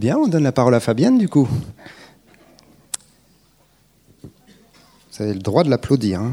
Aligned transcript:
Bien, 0.00 0.16
on 0.16 0.28
donne 0.28 0.44
la 0.44 0.52
parole 0.52 0.74
à 0.74 0.80
Fabienne 0.80 1.18
du 1.18 1.28
coup. 1.28 1.46
Vous 4.22 5.22
avez 5.22 5.34
le 5.34 5.40
droit 5.40 5.62
de 5.62 5.68
l'applaudir. 5.68 6.22
Hein. 6.22 6.32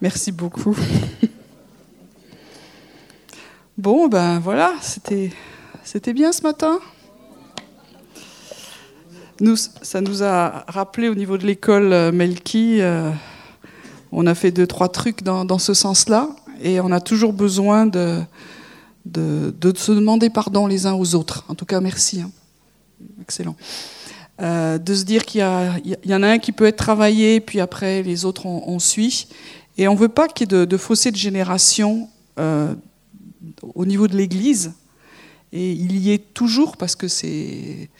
Merci 0.00 0.32
beaucoup. 0.32 0.74
Bon, 3.76 4.08
ben 4.08 4.38
voilà, 4.38 4.72
c'était, 4.80 5.30
c'était 5.84 6.14
bien 6.14 6.32
ce 6.32 6.40
matin. 6.42 6.80
Ça 9.82 10.00
nous 10.00 10.22
a 10.22 10.64
rappelé 10.66 11.10
au 11.10 11.14
niveau 11.14 11.36
de 11.36 11.46
l'école 11.46 11.92
euh, 11.92 12.10
Melki, 12.10 12.80
euh, 12.80 13.10
on 14.12 14.26
a 14.26 14.34
fait 14.34 14.50
deux, 14.50 14.66
trois 14.66 14.88
trucs 14.88 15.22
dans, 15.22 15.58
ce 15.58 15.74
sens-là, 15.74 16.30
et 16.60 16.80
on 16.80 16.90
a 16.92 17.00
toujours 17.00 17.32
besoin 17.32 17.86
de, 17.86 18.20
de, 19.04 19.72
se 19.76 19.92
demander 19.92 20.30
pardon 20.30 20.66
les 20.66 20.86
uns 20.86 20.94
aux 20.94 21.14
autres. 21.14 21.44
En 21.48 21.54
tout 21.54 21.64
cas, 21.64 21.80
merci. 21.80 22.20
Hein. 22.20 22.30
Excellent. 23.20 23.56
Euh, 24.40 24.78
de 24.78 24.94
se 24.94 25.04
dire 25.04 25.24
qu'il 25.24 25.40
y, 25.40 26.08
y, 26.08 26.14
en 26.14 26.22
a 26.22 26.28
un 26.28 26.38
qui 26.38 26.52
peut 26.52 26.66
être 26.66 26.76
travaillé, 26.76 27.40
puis 27.40 27.60
après 27.60 28.02
les 28.02 28.24
autres 28.24 28.46
on, 28.46 28.78
suit. 28.78 29.28
Et 29.76 29.88
on 29.88 29.94
ne 29.94 29.98
veut 29.98 30.08
pas 30.08 30.28
qu'il 30.28 30.50
y 30.50 30.54
ait 30.54 30.58
de, 30.60 30.64
de 30.64 30.76
fossé 30.76 31.10
de 31.10 31.16
génération 31.16 32.08
au 33.74 33.84
niveau 33.84 34.08
de 34.08 34.16
l'Église. 34.16 34.72
Et 35.52 35.72
il 35.72 35.98
y 35.98 36.12
est 36.12 36.32
toujours 36.32 36.76
parce 36.76 36.94
que 36.94 37.08
c'est 37.08 37.90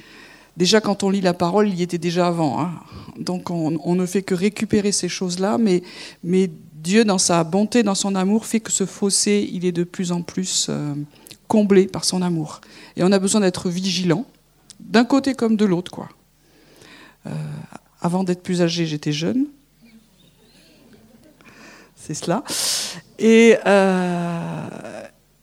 déjà 0.57 0.81
quand 0.81 1.03
on 1.03 1.11
lit 1.11 1.21
la 1.21 1.35
parole, 1.35 1.69
il 1.69 1.75
y 1.75 1.83
était 1.83 1.99
déjà 1.99 2.29
avant. 2.29 2.61
Hein. 2.61 2.71
Donc 3.19 3.51
on, 3.51 3.95
ne 3.95 4.07
fait 4.07 4.23
que 4.23 4.35
récupérer 4.35 4.93
ces 4.93 5.09
choses-là, 5.09 5.59
mais, 5.59 5.83
mais 6.23 6.51
Dieu, 6.83 7.05
dans 7.05 7.19
sa 7.19 7.45
bonté, 7.45 7.83
dans 7.83 7.95
son 7.95 8.15
amour, 8.15 8.47
fait 8.47 8.61
que 8.61 8.73
ce 8.73 8.87
fossé, 8.87 9.49
il 9.53 9.67
est 9.67 9.73
de 9.73 9.85
plus 9.85 10.13
en 10.13 10.23
plus 10.23 10.69
euh, 10.71 10.95
comblé 11.47 11.87
par 11.87 12.07
son 12.07 12.23
amour. 12.23 12.63
Et 12.97 13.03
on 13.03 13.13
a 13.13 13.19
besoin 13.19 13.43
d'être 13.43 13.69
vigilant, 13.69 14.25
d'un 14.79 15.05
côté 15.05 15.35
comme 15.35 15.57
de 15.57 15.67
l'autre, 15.67 15.91
quoi. 15.91 16.09
Euh, 17.27 17.31
avant 18.01 18.25
d'être 18.25 18.43
plus 18.43 18.63
âgé, 18.63 18.87
j'étais 18.87 19.13
jeune. 19.13 19.47
C'est 21.97 22.15
cela. 22.15 22.45
Et, 23.19 23.57
euh, 23.67 24.69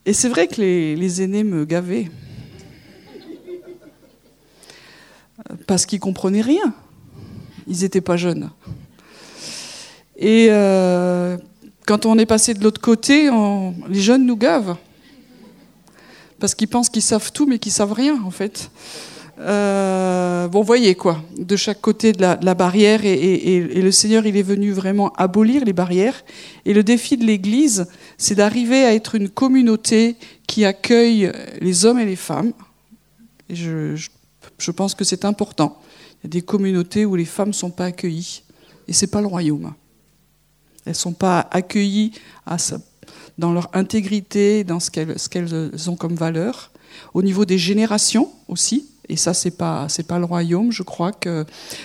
et 0.04 0.12
c'est 0.12 0.28
vrai 0.28 0.48
que 0.48 0.60
les, 0.60 1.22
aînés 1.22 1.44
me 1.44 1.64
gavaient. 1.64 2.10
Parce 5.68 5.86
qu'ils 5.86 6.00
comprenaient 6.00 6.40
rien. 6.40 6.74
Ils 7.68 7.82
n'étaient 7.82 8.00
pas 8.00 8.16
jeunes. 8.16 8.50
Et 10.18 10.48
euh, 10.50 11.36
quand 11.86 12.04
on 12.04 12.18
est 12.18 12.26
passé 12.26 12.52
de 12.52 12.62
l'autre 12.62 12.80
côté, 12.80 13.30
les 13.88 14.00
jeunes 14.00 14.26
nous 14.26 14.36
gavent. 14.36 14.76
Parce 16.40 16.54
qu'ils 16.54 16.68
pensent 16.68 16.90
qu'ils 16.90 17.02
savent 17.02 17.32
tout, 17.32 17.46
mais 17.46 17.58
qu'ils 17.58 17.72
savent 17.72 17.92
rien, 17.92 18.20
en 18.24 18.30
fait. 18.30 18.70
Euh, 19.40 20.48
bon, 20.48 20.62
voyez 20.62 20.96
quoi, 20.96 21.22
de 21.36 21.54
chaque 21.54 21.80
côté 21.80 22.12
de 22.12 22.20
la, 22.20 22.54
barrière, 22.54 23.04
et, 23.04 23.60
le 23.60 23.90
Seigneur, 23.92 24.26
il 24.26 24.36
est 24.36 24.42
venu 24.42 24.72
vraiment 24.72 25.12
abolir 25.16 25.64
les 25.64 25.72
barrières. 25.72 26.24
Et 26.64 26.74
le 26.74 26.82
défi 26.82 27.16
de 27.16 27.24
l'Église, 27.24 27.86
c'est 28.16 28.34
d'arriver 28.34 28.84
à 28.84 28.94
être 28.94 29.14
une 29.14 29.28
communauté 29.28 30.16
qui 30.46 30.64
accueille 30.64 31.32
les 31.60 31.84
hommes 31.84 32.00
et 32.00 32.04
les 32.04 32.16
femmes. 32.16 32.52
Et 33.48 33.54
je, 33.54 34.70
pense 34.72 34.94
que 34.94 35.04
c'est 35.04 35.24
important. 35.24 35.80
Il 36.22 36.26
y 36.26 36.26
a 36.26 36.30
des 36.30 36.42
communautés 36.42 37.06
où 37.06 37.14
les 37.14 37.24
femmes 37.24 37.48
ne 37.48 37.52
sont 37.52 37.70
pas 37.70 37.86
accueillies, 37.86 38.42
et 38.88 38.92
c'est 38.92 39.06
pas 39.06 39.20
le 39.20 39.28
royaume. 39.28 39.72
Elles 40.88 40.92
ne 40.92 40.96
sont 40.96 41.12
pas 41.12 41.46
accueillies 41.50 42.12
dans 43.36 43.52
leur 43.52 43.68
intégrité, 43.74 44.64
dans 44.64 44.80
ce 44.80 44.90
qu'elles 44.90 45.90
ont 45.90 45.96
comme 45.96 46.14
valeur. 46.14 46.70
Au 47.12 47.22
niveau 47.22 47.44
des 47.44 47.58
générations 47.58 48.32
aussi, 48.48 48.86
et 49.10 49.16
ça, 49.16 49.34
c'est 49.34 49.50
pas, 49.50 49.86
c'est 49.90 50.06
pas 50.06 50.18
le 50.18 50.24
royaume. 50.24 50.70
Je 50.72 50.82
crois 50.82 51.12
que 51.12 51.44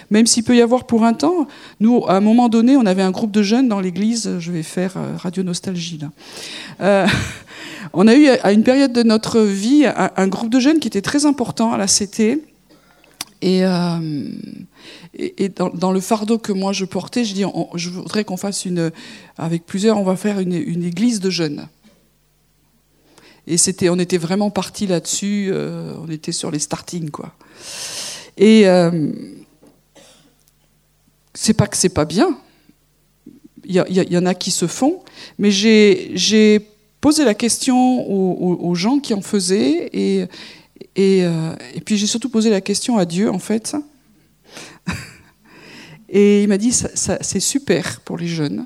même 0.10 0.26
s'il 0.26 0.44
peut 0.44 0.56
y 0.56 0.62
avoir 0.62 0.86
pour 0.86 1.04
un 1.04 1.14
temps, 1.14 1.48
nous, 1.82 2.06
à 2.08 2.16
un 2.16 2.20
moment 2.22 2.48
donné, 2.48 2.78
on 2.78 2.86
avait 2.86 3.02
un 3.02 3.12
groupe 3.12 3.32
de 3.32 3.42
jeunes 3.42 3.70
dans 3.70 3.80
l'église. 3.80 4.40
Je 4.40 4.52
vais 4.52 4.64
faire 4.64 4.94
euh, 4.98 5.16
radio 5.18 5.44
nostalgie 5.44 6.00
là. 6.00 6.10
Euh, 6.82 7.08
on 7.94 8.08
a 8.08 8.16
eu 8.16 8.28
à 8.28 8.54
une 8.54 8.64
période 8.64 8.94
de 8.94 9.04
notre 9.04 9.42
vie 9.42 9.86
un, 9.86 10.28
groupe 10.28 10.50
de 10.50 10.60
jeunes 10.60 10.80
qui 10.80 10.88
était 10.88 11.02
très 11.02 11.26
important 11.26 11.74
à 11.74 11.78
la 11.78 11.88
CT. 11.88 12.42
Et, 13.44 13.66
euh, 13.66 14.00
dans, 15.74 15.92
le 15.92 16.00
fardeau 16.00 16.38
que 16.38 16.54
moi 16.54 16.72
je 16.72 16.86
portais, 16.86 17.26
je 17.26 17.34
dis, 17.34 17.44
je 17.76 17.90
voudrais 17.90 18.24
qu'on 18.24 18.38
fasse 18.38 18.64
une, 18.64 18.90
avec 19.38 19.66
plusieurs, 19.66 20.00
on 20.00 20.04
va 20.04 20.16
faire 20.16 20.40
une, 20.40 20.54
église 20.54 21.20
de 21.20 21.30
jeunes. 21.30 21.68
Et 23.46 23.58
c'était, 23.58 23.90
on 23.90 24.00
était 24.00 24.18
vraiment 24.18 24.50
parti 24.50 24.88
là-dessus. 24.88 25.50
Euh, 25.52 25.94
on 26.02 26.10
était 26.10 26.32
sur 26.32 26.52
les 26.52 26.60
starting, 26.60 27.10
quoi. 27.10 27.36
Et 28.38 28.66
euh, 28.70 29.12
c'est 31.34 31.54
pas 31.54 31.68
que 31.68 31.76
c'est 31.76 31.90
pas 31.90 32.06
bien. 32.06 32.38
Il 33.66 33.76
y, 33.76 34.18
en 34.18 34.26
a 34.26 34.34
qui 34.34 34.52
se 34.52 34.68
font, 34.68 35.04
mais 35.38 35.52
j'ai 35.52 36.60
posé 37.02 37.26
la 37.26 37.34
question 37.34 38.10
aux, 38.10 38.76
gens 38.76 39.00
qui 39.00 39.14
en 39.14 39.22
faisaient, 39.22 39.90
et, 39.92 40.28
et, 40.96 41.24
euh, 41.24 41.56
et 41.74 41.82
puis 41.82 41.98
j'ai 41.98 42.08
surtout 42.08 42.30
posé 42.30 42.50
la 42.50 42.62
question 42.62 42.98
à 42.98 43.06
Dieu, 43.06 43.30
en 43.30 43.40
fait. 43.40 43.76
et 46.10 46.44
il 46.44 46.48
m'a 46.48 46.58
dit, 46.58 46.72
c'est 46.72 47.40
super 47.40 48.02
pour 48.02 48.18
les 48.18 48.28
jeunes, 48.28 48.66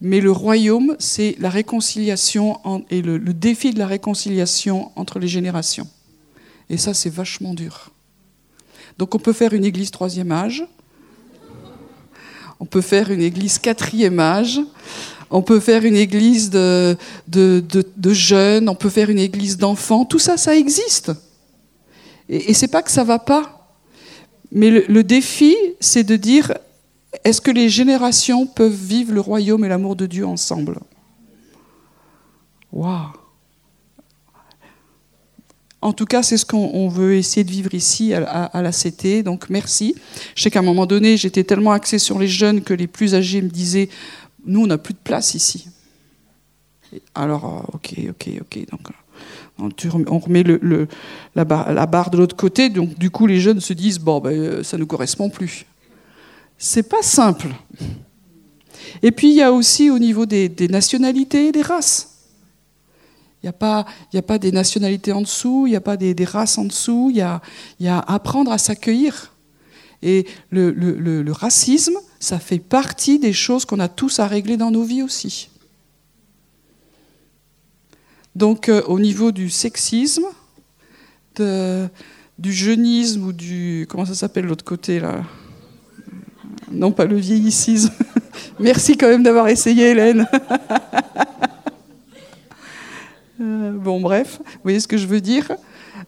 mais 0.00 0.20
le 0.20 0.30
royaume, 0.30 0.96
c'est 0.98 1.36
la 1.38 1.50
réconciliation 1.50 2.60
et 2.90 3.02
le, 3.02 3.18
défi 3.18 3.72
de 3.72 3.78
la 3.78 3.86
réconciliation 3.86 4.92
entre 4.96 5.18
les 5.18 5.28
générations. 5.28 5.88
Et 6.68 6.76
ça, 6.76 6.94
c'est 6.94 7.10
vachement 7.10 7.54
dur. 7.54 7.90
Donc 8.98 9.14
on 9.14 9.18
peut 9.18 9.32
faire 9.32 9.52
une 9.52 9.64
église 9.64 9.90
troisième 9.90 10.30
âge, 10.30 10.64
on 12.60 12.64
peut 12.64 12.80
faire 12.80 13.10
une 13.10 13.20
église 13.20 13.58
quatrième 13.58 14.20
âge, 14.20 14.60
on 15.34 15.42
peut 15.42 15.58
faire 15.58 15.84
une 15.84 15.96
église 15.96 16.48
de, 16.48 16.96
jeunes, 18.06 18.68
on 18.68 18.76
peut 18.76 18.88
faire 18.88 19.10
une 19.10 19.18
église 19.18 19.58
d'enfants, 19.58 20.04
tout 20.04 20.20
ça, 20.20 20.36
ça 20.36 20.56
existe. 20.56 21.10
Et, 22.28 22.50
et 22.50 22.54
c'est 22.54 22.68
pas 22.68 22.82
que 22.82 22.90
ça 22.90 23.02
va 23.02 23.18
pas. 23.18 23.68
Mais 24.52 24.70
le 24.70 25.02
défi, 25.02 25.56
c'est 25.80 26.04
de 26.04 26.14
dire 26.14 26.54
est-ce 27.24 27.40
que 27.40 27.50
les 27.50 27.68
générations 27.68 28.46
peuvent 28.46 28.72
vivre 28.72 29.12
le 29.12 29.20
royaume 29.20 29.64
et 29.64 29.68
l'amour 29.68 29.96
de 29.96 30.06
Dieu 30.06 30.24
ensemble? 30.24 30.78
Waouh 32.72 33.08
en 35.84 35.92
tout 35.92 36.06
cas, 36.06 36.22
c'est 36.22 36.38
ce 36.38 36.46
qu'on 36.46 36.88
veut 36.88 37.16
essayer 37.16 37.44
de 37.44 37.50
vivre 37.50 37.74
ici 37.74 38.14
à, 38.14 38.62
la 38.62 38.70
CT. 38.70 39.22
Donc 39.22 39.50
merci. 39.50 39.94
Je 40.34 40.42
sais 40.42 40.50
qu'à 40.50 40.60
un 40.60 40.62
moment 40.62 40.86
donné, 40.86 41.18
j'étais 41.18 41.44
tellement 41.44 41.72
axée 41.72 41.98
sur 41.98 42.18
les 42.18 42.26
jeunes 42.26 42.62
que 42.62 42.72
les 42.72 42.86
plus 42.86 43.14
âgés 43.14 43.42
me 43.42 43.50
disaient 43.50 43.90
Nous, 44.44 44.62
on 44.62 44.66
n'a 44.66 44.78
plus 44.78 44.94
de 44.94 44.98
place 45.02 45.34
ici. 45.34 45.68
Alors, 47.14 47.44
euh, 47.44 47.74
ok, 47.74 47.94
ok, 48.10 48.30
ok. 48.40 48.66
Donc, 48.70 49.84
euh, 49.84 50.04
on 50.08 50.18
remet 50.18 50.44
la, 51.34 51.44
barre, 51.44 52.10
de 52.10 52.16
l'autre 52.16 52.36
côté. 52.36 52.68
Donc, 52.68 52.98
du 52.98 53.10
coup, 53.10 53.26
les 53.26 53.40
jeunes 53.40 53.60
se 53.60 53.72
disent 53.72 53.98
Bon, 53.98 54.20
ben, 54.20 54.62
ça 54.62 54.78
ne 54.78 54.84
correspond 54.84 55.30
plus 55.30 55.66
c'est 56.58 56.88
pas 56.88 57.02
simple. 57.02 57.48
Et 59.02 59.12
puis 59.12 59.28
il 59.28 59.34
y 59.34 59.42
a 59.42 59.52
aussi 59.52 59.90
au 59.90 59.98
niveau 59.98 60.26
des, 60.26 60.50
nationalités 60.68 61.48
et 61.48 61.52
des 61.52 61.62
races. 61.62 62.10
Il 63.42 63.46
n'y 63.46 63.50
a, 63.50 63.52
pas, 63.52 63.84
a 64.14 64.22
pas 64.22 64.38
des 64.38 64.52
nationalités 64.52 65.12
en 65.12 65.20
dessous, 65.20 65.64
il 65.66 65.70
n'y 65.70 65.76
a 65.76 65.80
pas 65.80 65.98
des, 65.98 66.24
races 66.24 66.56
en 66.56 66.64
dessous, 66.64 67.08
il 67.10 67.16
y 67.16 67.20
a, 67.20 67.42
y 67.78 67.88
a 67.88 67.98
apprendre 67.98 68.50
à 68.50 68.58
s'accueillir. 68.58 69.33
Et 70.02 70.26
le, 70.50 71.32
racisme, 71.32 71.96
ça 72.20 72.38
fait 72.38 72.58
partie 72.58 73.18
des 73.18 73.32
choses 73.32 73.64
qu'on 73.64 73.80
a 73.80 73.88
tous 73.88 74.20
à 74.20 74.26
régler 74.26 74.56
dans 74.56 74.70
nos 74.70 74.84
vies 74.84 75.02
aussi. 75.02 75.50
Donc 78.34 78.68
euh, 78.68 78.82
au 78.86 78.98
niveau 78.98 79.30
du 79.32 79.48
sexisme, 79.48 80.24
du 81.36 82.52
jeunisme 82.52 83.28
ou 83.28 83.32
du... 83.32 83.86
Comment 83.88 84.04
ça 84.04 84.14
s'appelle 84.14 84.46
l'autre 84.46 84.64
côté 84.64 85.00
là? 85.00 85.22
Non 86.70 86.92
pas 86.92 87.04
le 87.04 87.16
vieillissis. 87.16 87.88
Merci 88.60 88.96
quand 88.96 89.08
même 89.08 89.22
d'avoir 89.22 89.48
essayé, 89.48 89.90
Hélène. 89.90 90.26
Euh, 93.40 93.72
bon, 93.72 94.00
bref, 94.00 94.38
vous 94.38 94.60
voyez 94.62 94.78
ce 94.78 94.86
que 94.86 94.96
je 94.96 95.08
veux 95.08 95.20
dire? 95.20 95.50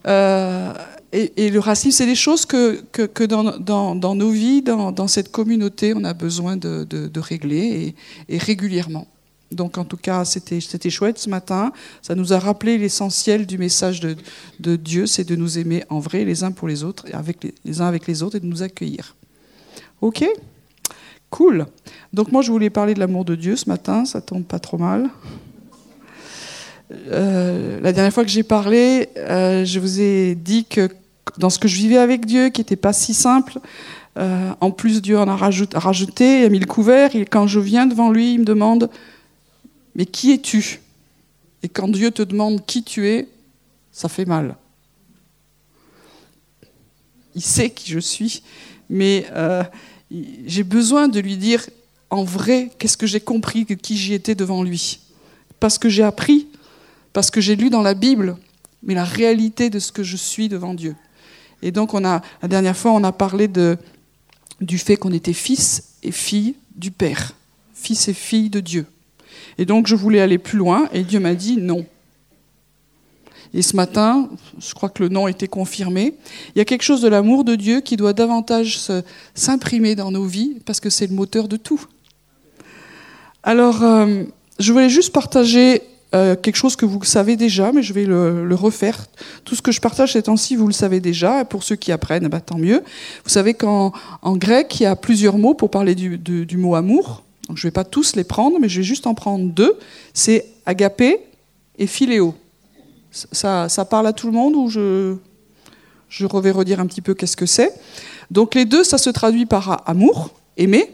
Euh, 0.06 0.72
et, 1.12 1.50
le 1.50 1.58
racisme, 1.60 1.96
c'est 1.96 2.06
des 2.06 2.14
choses 2.14 2.46
que, 2.46 3.24
dans, 3.26 4.14
nos 4.14 4.30
vies, 4.30 4.62
dans, 4.62 5.08
cette 5.08 5.30
communauté, 5.30 5.94
on 5.94 6.04
a 6.04 6.14
besoin 6.14 6.56
de, 6.56 7.20
régler 7.20 7.94
et, 8.28 8.38
régulièrement. 8.38 9.06
Donc 9.52 9.78
en 9.78 9.84
tout 9.84 9.96
cas, 9.96 10.24
c'était 10.24 10.90
chouette 10.90 11.18
ce 11.18 11.30
matin. 11.30 11.72
Ça 12.02 12.14
nous 12.16 12.32
a 12.32 12.38
rappelé 12.38 12.78
l'essentiel 12.78 13.46
du 13.46 13.58
message 13.58 14.00
de, 14.00 14.76
Dieu, 14.76 15.06
c'est 15.06 15.24
de 15.24 15.36
nous 15.36 15.58
aimer 15.58 15.84
en 15.88 16.00
vrai 16.00 16.24
les 16.24 16.42
uns 16.42 16.50
pour 16.50 16.68
les 16.68 16.82
autres, 16.82 17.06
avec 17.12 17.44
les, 17.44 17.54
les 17.64 17.80
uns 17.80 17.86
avec 17.86 18.06
les 18.06 18.22
autres, 18.22 18.36
et 18.36 18.40
de 18.40 18.46
nous 18.46 18.62
accueillir. 18.62 19.14
Ok? 20.00 20.24
Cool. 21.30 21.66
Donc 22.12 22.32
moi, 22.32 22.42
je 22.42 22.50
voulais 22.50 22.70
parler 22.70 22.94
de 22.94 23.00
l'amour 23.00 23.24
de 23.24 23.34
Dieu 23.34 23.56
ce 23.56 23.68
matin, 23.68 24.04
ça 24.04 24.20
tombe 24.20 24.44
pas 24.44 24.58
trop 24.58 24.78
mal. 24.78 25.10
Euh, 26.92 27.80
la 27.80 27.92
dernière 27.92 28.12
fois 28.12 28.24
que 28.24 28.30
j'ai 28.30 28.42
parlé, 28.42 29.08
euh, 29.16 29.64
je 29.64 29.80
vous 29.80 30.00
ai 30.00 30.34
dit 30.34 30.64
que 30.64 30.88
dans 31.38 31.50
ce 31.50 31.58
que 31.58 31.68
je 31.68 31.76
vivais 31.76 31.98
avec 31.98 32.26
Dieu, 32.26 32.50
qui 32.50 32.60
n'était 32.60 32.76
pas 32.76 32.92
si 32.92 33.14
simple, 33.14 33.58
euh, 34.18 34.52
en 34.60 34.70
plus 34.70 35.02
Dieu 35.02 35.18
en 35.18 35.28
a 35.28 35.36
rajouté, 35.36 35.76
rajouté, 35.76 36.44
a 36.44 36.48
mis 36.48 36.58
le 36.60 36.66
couvert, 36.66 37.14
et 37.14 37.24
quand 37.24 37.46
je 37.46 37.60
viens 37.60 37.86
devant 37.86 38.10
lui, 38.10 38.34
il 38.34 38.40
me 38.40 38.44
demande, 38.44 38.88
mais 39.94 40.06
qui 40.06 40.32
es-tu? 40.32 40.80
Et 41.62 41.68
quand 41.68 41.88
Dieu 41.88 42.10
te 42.10 42.22
demande 42.22 42.64
qui 42.64 42.82
tu 42.82 43.08
es, 43.08 43.28
ça 43.92 44.08
fait 44.08 44.24
mal. 44.24 44.56
Il 47.34 47.42
sait 47.42 47.70
qui 47.70 47.90
je 47.90 47.98
suis, 47.98 48.42
mais 48.88 49.26
j'ai 50.46 50.62
besoin 50.62 51.08
de 51.08 51.20
lui 51.20 51.36
dire 51.36 51.66
en 52.08 52.24
vrai 52.24 52.70
qu'est-ce 52.78 52.96
que 52.96 53.06
j'ai 53.06 53.20
compris 53.20 53.66
qui 53.66 53.96
j'y 53.96 54.14
étais 54.14 54.34
devant 54.34 54.62
lui? 54.62 55.00
Parce 55.60 55.76
que 55.76 55.88
j'ai 55.88 56.02
appris, 56.02 56.46
parce 57.16 57.30
que 57.30 57.40
j'ai 57.40 57.56
lu 57.56 57.70
dans 57.70 57.80
la 57.80 57.94
Bible, 57.94 58.36
mais 58.82 58.92
la 58.92 59.02
réalité 59.02 59.70
de 59.70 59.78
ce 59.78 59.90
que 59.90 60.02
je 60.02 60.18
suis 60.18 60.50
devant 60.50 60.74
Dieu. 60.74 60.94
Et 61.62 61.72
donc, 61.72 61.94
on 61.94 62.04
a, 62.04 62.20
la 62.42 62.48
dernière 62.48 62.76
fois, 62.76 62.90
on 62.90 63.02
a 63.04 63.10
parlé 63.10 63.48
du 64.60 64.76
fait 64.76 64.98
qu'on 64.98 65.12
était 65.12 65.32
fils 65.32 65.94
et 66.02 66.12
fille 66.12 66.56
du 66.74 66.90
Père, 66.90 67.32
fils 67.72 68.08
et 68.08 68.12
fille 68.12 68.50
de 68.50 68.60
Dieu. 68.60 68.84
Et 69.56 69.64
donc, 69.64 69.86
je 69.86 69.94
voulais 69.94 70.20
aller 70.20 70.36
plus 70.36 70.58
loin, 70.58 70.90
et 70.92 71.04
Dieu 71.04 71.18
m'a 71.18 71.34
dit 71.34 71.56
non. 71.56 71.86
Et 73.54 73.62
ce 73.62 73.76
matin, 73.76 74.28
je 74.58 74.74
crois 74.74 74.90
que 74.90 75.02
le 75.02 75.08
nom 75.08 75.26
était 75.26 75.48
confirmé. 75.48 76.12
Il 76.54 76.58
y 76.58 76.60
a 76.60 76.66
quelque 76.66 76.82
chose 76.82 77.00
de 77.00 77.08
l'amour 77.08 77.44
de 77.44 77.54
Dieu 77.54 77.80
qui 77.80 77.96
doit 77.96 78.12
davantage 78.12 78.78
s'imprimer 79.34 79.94
dans 79.94 80.10
nos 80.10 80.26
vies, 80.26 80.58
parce 80.66 80.80
que 80.80 80.90
c'est 80.90 81.06
le 81.06 81.14
moteur 81.14 81.48
de 81.48 81.56
tout. 81.56 81.82
Alors, 83.42 83.82
euh, 83.82 84.24
je 84.58 84.70
voulais 84.70 84.90
juste 84.90 85.14
partager 85.14 85.80
euh, 86.14 86.36
quelque 86.36 86.56
chose 86.56 86.76
que 86.76 86.86
vous 86.86 87.02
savez 87.04 87.36
déjà, 87.36 87.72
mais 87.72 87.82
je 87.82 87.92
vais 87.92 88.04
le, 88.04 88.54
refaire. 88.54 89.06
Tout 89.44 89.54
ce 89.54 89.62
que 89.62 89.72
je 89.72 89.80
partage 89.80 90.12
ces 90.12 90.22
temps-ci, 90.22 90.56
vous 90.56 90.66
le 90.66 90.72
savez 90.72 91.00
déjà. 91.00 91.44
Pour 91.44 91.62
ceux 91.62 91.76
qui 91.76 91.92
apprennent, 91.92 92.28
bah, 92.28 92.40
tant 92.40 92.58
mieux. 92.58 92.82
Vous 93.24 93.30
savez 93.30 93.54
qu'en 93.54 93.92
grec, 94.24 94.80
il 94.80 94.84
y 94.84 94.86
a 94.86 94.96
plusieurs 94.96 95.38
mots 95.38 95.54
pour 95.54 95.70
parler 95.70 95.94
du, 95.94 96.18
du 96.18 96.56
mot 96.56 96.74
amour. 96.74 97.22
Donc, 97.48 97.58
je 97.58 97.66
ne 97.66 97.68
vais 97.68 97.74
pas 97.74 97.84
tous 97.84 98.16
les 98.16 98.24
prendre, 98.24 98.58
mais 98.60 98.68
je 98.68 98.78
vais 98.78 98.84
juste 98.84 99.06
en 99.06 99.14
prendre 99.14 99.44
deux. 99.50 99.78
C'est 100.14 100.46
agapé 100.64 101.20
et 101.78 101.86
philéo. 101.86 102.34
Ça, 103.10 103.68
ça, 103.68 103.84
parle 103.84 104.06
à 104.06 104.12
tout 104.12 104.26
le 104.26 104.32
monde 104.32 104.54
ou 104.56 104.68
je, 104.68 105.16
je 106.08 106.26
vais 106.26 106.50
redire 106.50 106.80
un 106.80 106.86
petit 106.86 107.00
peu 107.00 107.14
qu'est-ce 107.14 107.36
que 107.36 107.46
c'est. 107.46 107.72
Donc 108.30 108.54
les 108.54 108.64
deux, 108.64 108.84
ça 108.84 108.98
se 108.98 109.08
traduit 109.08 109.46
par 109.46 109.82
amour, 109.86 110.30
aimer, 110.56 110.90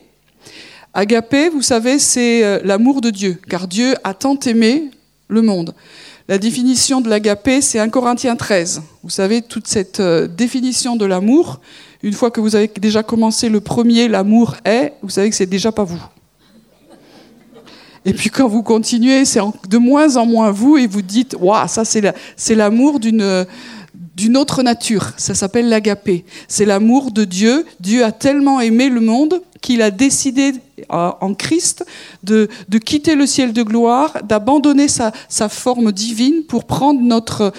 Agapé, 0.95 1.49
vous 1.49 1.63
savez, 1.63 1.99
c'est 1.99 2.45
euh, 2.45 2.61
l'amour 2.65 3.01
de 3.01 3.09
Dieu, 3.09 3.41
car 3.49 3.67
Dieu 3.67 3.95
a 4.05 4.13
tant 4.13 4.39
aimé 4.41 4.91
le 5.33 5.43
monde. 5.43 5.75
La 6.29 6.39
définition 6.39 7.01
de 7.01 7.09
l'agapé, 7.09 7.61
c'est 7.61 7.79
1 7.79 7.89
Corinthiens 7.89 8.37
13. 8.37 8.83
Vous 9.03 9.11
savez, 9.11 9.43
toute 9.43 9.67
cette 9.67 10.01
euh, 10.01 10.29
définition 10.29 10.95
de 10.95 11.05
l'amour, 11.05 11.61
une 12.03 12.13
fois 12.13 12.31
que 12.31 12.41
vous 12.41 12.55
avez 12.55 12.71
déjà 12.81 13.03
commencé 13.03 13.49
le 13.49 13.61
premier, 13.61 14.09
l'amour 14.09 14.57
est, 14.65 14.93
vous 15.03 15.11
savez 15.11 15.31
que 15.31 15.37
c'est 15.37 15.47
déjà 15.47 15.73
pas 15.73 15.85
vous. 15.85 16.03
Et 18.05 18.13
puis 18.13 18.31
quand 18.31 18.49
vous 18.49 18.63
continuez, 18.63 19.25
c'est 19.25 19.41
de 19.69 19.79
moins 19.79 20.17
en 20.17 20.27
moins 20.27 20.51
vous, 20.51 20.77
et 20.77 20.87
vous 20.87 21.03
dites, 21.03 21.37
waouh, 21.41 21.69
ça 21.69 21.85
c'est 21.85 22.55
l'amour 22.55 22.99
d'une 22.99 24.37
autre 24.37 24.63
nature. 24.63 25.13
Ça 25.17 25.35
s'appelle 25.35 25.69
l'agapé. 25.69 26.25
C'est 26.49 26.65
l'amour 26.65 27.13
de 27.13 27.25
Dieu. 27.25 27.65
Dieu 27.79 28.05
a 28.05 28.11
tellement 28.11 28.61
aimé 28.61 28.89
le 28.89 29.01
monde 29.01 29.41
qu'il 29.61 29.83
a 29.83 29.93
décidé 29.93 30.55
en 30.89 31.35
Christ 31.35 31.85
de, 32.23 32.49
quitter 32.79 33.15
le 33.15 33.27
ciel 33.27 33.53
de 33.53 33.63
gloire, 33.63 34.23
d'abandonner 34.25 34.89
sa, 34.89 35.13
forme 35.49 35.93
divine 35.93 36.45
pour 36.45 36.65
prendre 36.65 37.01
notre, 37.01 37.53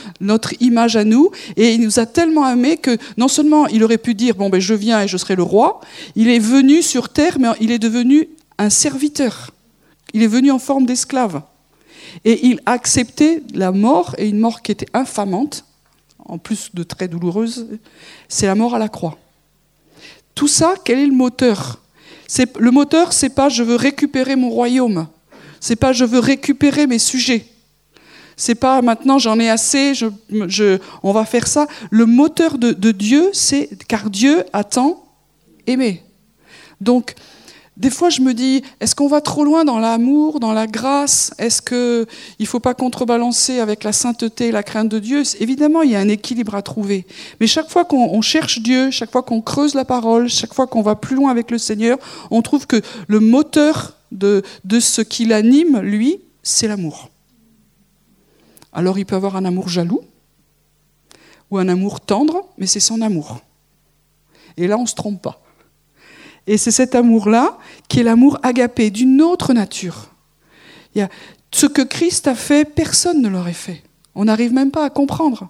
image 0.59 0.95
à 0.95 1.03
nous. 1.03 1.31
Et 1.57 1.73
il 1.73 1.81
nous 1.81 1.99
a 1.99 2.05
tellement 2.05 2.47
aimés 2.49 2.77
que 2.77 2.97
non 3.17 3.27
seulement 3.27 3.67
il 3.67 3.83
aurait 3.83 3.97
pu 3.97 4.13
dire, 4.13 4.35
bon 4.35 4.49
ben 4.49 4.59
je 4.59 4.73
viens 4.73 5.01
et 5.01 5.07
je 5.07 5.17
serai 5.17 5.35
le 5.35 5.43
roi, 5.43 5.81
il 6.15 6.29
est 6.29 6.39
venu 6.39 6.81
sur 6.81 7.09
terre, 7.09 7.37
mais 7.39 7.49
il 7.59 7.71
est 7.71 7.79
devenu 7.79 8.29
un 8.57 8.69
serviteur. 8.69 9.51
Il 10.13 10.21
est 10.23 10.27
venu 10.27 10.51
en 10.51 10.59
forme 10.59 10.85
d'esclave. 10.85 11.41
Et 12.25 12.47
il 12.47 12.61
a 12.65 12.71
accepté 12.73 13.43
la 13.53 13.71
mort, 13.71 14.15
et 14.17 14.27
une 14.27 14.39
mort 14.39 14.61
qui 14.61 14.71
était 14.71 14.87
infamante, 14.93 15.65
en 16.19 16.37
plus 16.37 16.69
de 16.73 16.83
très 16.83 17.07
douloureuse, 17.07 17.67
c'est 18.27 18.45
la 18.45 18.55
mort 18.55 18.75
à 18.75 18.79
la 18.79 18.89
croix. 18.89 19.17
Tout 20.35 20.47
ça, 20.47 20.75
quel 20.83 20.99
est 20.99 21.05
le 21.05 21.13
moteur? 21.13 21.82
Le 22.59 22.71
moteur, 22.71 23.13
c'est 23.13 23.29
pas 23.29 23.49
je 23.49 23.63
veux 23.63 23.75
récupérer 23.75 24.35
mon 24.35 24.49
royaume. 24.49 25.07
C'est 25.59 25.75
pas 25.75 25.93
je 25.93 26.05
veux 26.05 26.19
récupérer 26.19 26.87
mes 26.87 26.99
sujets. 26.99 27.45
C'est 28.35 28.55
pas 28.55 28.81
maintenant 28.81 29.19
j'en 29.19 29.39
ai 29.39 29.49
assez, 29.49 29.93
on 31.03 31.11
va 31.11 31.25
faire 31.25 31.47
ça. 31.47 31.67
Le 31.91 32.05
moteur 32.05 32.57
de, 32.57 32.91
Dieu, 32.91 33.29
c'est 33.33 33.69
car 33.87 34.09
Dieu 34.09 34.43
attend 34.53 35.03
aimer. 35.67 36.03
Donc 36.81 37.13
des 37.75 37.89
fois, 37.89 38.09
je 38.09 38.21
me 38.21 38.33
dis, 38.33 38.61
est-ce 38.79 38.93
qu'on 38.93 39.07
va 39.07 39.19
trop 39.19 39.43
loin 39.43 39.65
dans 39.65 39.79
l'amour, 39.79 40.39
dans 40.39 40.53
la 40.53 40.67
grâce? 40.67 41.33
Est-ce 41.39 41.61
qu'il 41.61 42.07
ne 42.39 42.45
faut 42.45 42.59
pas 42.59 42.75
contrebalancer 42.75 43.59
avec 43.59 43.83
la 43.83 43.91
sainteté 43.91 44.47
et 44.47 44.51
la 44.51 44.61
crainte 44.61 44.89
de 44.89 44.99
Dieu? 44.99 45.23
Évidemment, 45.39 45.81
il 45.81 45.89
y 45.89 45.95
a 45.95 45.99
un 45.99 46.07
équilibre 46.07 46.53
à 46.53 46.61
trouver. 46.61 47.07
Mais 47.39 47.47
chaque 47.47 47.69
fois 47.69 47.83
qu'on 47.83 48.21
cherche 48.21 48.59
Dieu, 48.59 48.91
chaque 48.91 49.11
fois 49.11 49.23
qu'on 49.23 49.41
creuse 49.41 49.73
la 49.73 49.85
parole, 49.85 50.29
chaque 50.29 50.53
fois 50.53 50.67
qu'on 50.67 50.83
va 50.83 50.95
plus 50.95 51.15
loin 51.15 51.31
avec 51.31 51.49
le 51.49 51.57
Seigneur, 51.57 51.97
on 52.29 52.43
trouve 52.43 52.67
que 52.67 52.79
le 53.07 53.19
moteur 53.19 53.97
de, 54.11 54.43
de 54.65 54.79
ce 54.79 55.01
qui 55.01 55.25
l'anime, 55.25 55.79
lui, 55.79 56.19
c'est 56.43 56.67
l'amour. 56.67 57.09
Alors 58.71 58.99
il 58.99 59.05
peut 59.05 59.15
avoir 59.15 59.35
un 59.35 59.45
amour 59.45 59.69
jaloux 59.69 60.01
ou 61.49 61.57
un 61.57 61.67
amour 61.67 62.01
tendre, 62.01 62.47
mais 62.57 62.67
c'est 62.67 62.79
son 62.79 63.01
amour. 63.01 63.39
Et 64.57 64.67
là, 64.67 64.77
on 64.77 64.83
ne 64.83 64.87
se 64.87 64.95
trompe 64.95 65.21
pas. 65.21 65.42
Et 66.47 66.57
c'est 66.57 66.71
cet 66.71 66.95
amour-là 66.95 67.57
qui 67.87 67.99
est 67.99 68.03
l'amour 68.03 68.37
agapé, 68.43 68.89
d'une 68.89 69.21
autre 69.21 69.53
nature. 69.53 70.09
Il 70.95 70.99
y 70.99 71.01
a, 71.01 71.09
ce 71.51 71.65
que 71.65 71.81
Christ 71.81 72.27
a 72.27 72.35
fait, 72.35 72.65
personne 72.65 73.21
ne 73.21 73.29
l'aurait 73.29 73.53
fait. 73.53 73.83
On 74.15 74.25
n'arrive 74.25 74.53
même 74.53 74.71
pas 74.71 74.85
à 74.85 74.89
comprendre. 74.89 75.49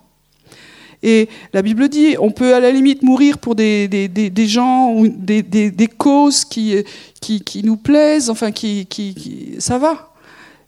Et 1.02 1.28
la 1.52 1.62
Bible 1.62 1.90
dit, 1.90 2.16
on 2.18 2.32
peut 2.32 2.56
à 2.56 2.62
la 2.62 2.72
limite 2.72 3.04
mourir 3.04 3.38
pour 3.38 3.56
des, 3.56 3.90
des, 3.90 4.08
des, 4.08 4.48
gens 4.48 4.94
ou 4.94 5.10
des, 5.10 5.90
causes 5.98 6.46
qui, 6.46 6.76
qui, 7.20 7.42
qui, 7.42 7.62
nous 7.64 7.76
plaisent, 7.76 8.30
enfin, 8.30 8.52
qui, 8.52 8.86
qui, 8.86 9.56
ça 9.60 9.78
va. 9.78 10.14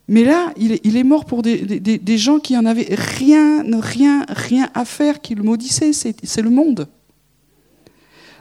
Mais 0.09 0.25
là, 0.25 0.51
il 0.57 0.77
il 0.83 0.97
est 0.97 1.03
mort 1.03 1.23
pour 1.23 1.41
des, 1.41 2.17
gens 2.17 2.39
qui 2.39 2.57
en 2.57 2.65
avaient 2.65 2.87
rien, 2.89 3.63
rien, 3.79 4.25
rien 4.27 4.69
à 4.73 4.83
faire, 4.83 5.21
qui 5.21 5.35
le 5.35 5.43
maudissaient. 5.43 5.93
C'est 5.93 6.41
le 6.41 6.49
monde. 6.49 6.89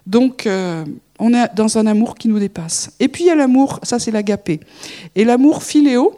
Donc, 0.05 0.47
euh, 0.47 0.85
on 1.19 1.33
est 1.33 1.55
dans 1.55 1.79
un 1.79 1.87
amour 1.87 2.15
qui 2.17 2.29
nous 2.29 2.39
dépasse. 2.39 2.91
Et 2.99 3.09
puis 3.09 3.25
il 3.25 3.27
y 3.29 3.31
a 3.31 3.35
l'amour, 3.35 3.81
ça 3.83 3.99
c'est 3.99 4.11
l'agapé. 4.11 4.61
Et 5.15 5.25
l'amour 5.25 5.63
philéo, 5.63 6.15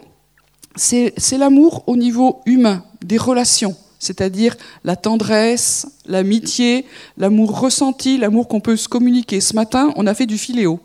c'est 0.77 1.39
l'amour 1.39 1.85
au 1.87 1.97
niveau 1.97 2.41
humain, 2.47 2.85
des 3.03 3.19
relations, 3.19 3.75
c'est-à-dire 3.99 4.57
la 4.85 4.97
tendresse, 4.97 5.87
l'amitié, 6.07 6.87
l'amour 7.17 7.61
ressenti, 7.61 8.19
l'amour 8.19 8.49
qu'on 8.49 8.61
peut 8.61 8.77
se 8.77 8.89
communiquer. 8.89 9.41
Ce 9.41 9.55
matin, 9.55 9.93
on 9.97 10.07
a 10.07 10.15
fait 10.15 10.27
du 10.27 10.39
philéo. 10.39 10.81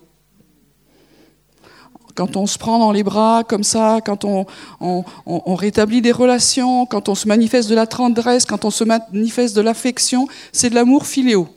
Quand 2.14 2.36
on 2.36 2.46
se 2.46 2.58
prend 2.58 2.78
dans 2.78 2.92
les 2.92 3.02
bras 3.02 3.42
comme 3.42 3.64
ça, 3.64 4.00
quand 4.04 4.26
on, 4.26 4.44
on 4.80 5.54
rétablit 5.54 6.02
des 6.02 6.12
relations, 6.12 6.84
quand 6.84 7.08
on 7.08 7.14
se 7.14 7.26
manifeste 7.26 7.70
de 7.70 7.74
la 7.74 7.86
tendresse, 7.86 8.44
quand 8.44 8.66
on 8.66 8.70
se 8.70 8.84
manifeste 8.84 9.56
de 9.56 9.62
l'affection, 9.62 10.28
c'est 10.52 10.68
de 10.68 10.74
l'amour 10.74 11.06
philéo. 11.06 11.48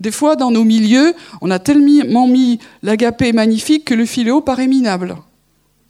Des 0.00 0.10
fois, 0.10 0.36
dans 0.36 0.50
nos 0.50 0.64
milieux, 0.64 1.14
on 1.40 1.50
a 1.50 1.58
tellement 1.58 2.26
mis 2.26 2.58
l'agapé 2.82 3.32
magnifique 3.32 3.84
que 3.84 3.94
le 3.94 4.06
philéo 4.06 4.40
paraît 4.40 4.66
minable. 4.66 5.16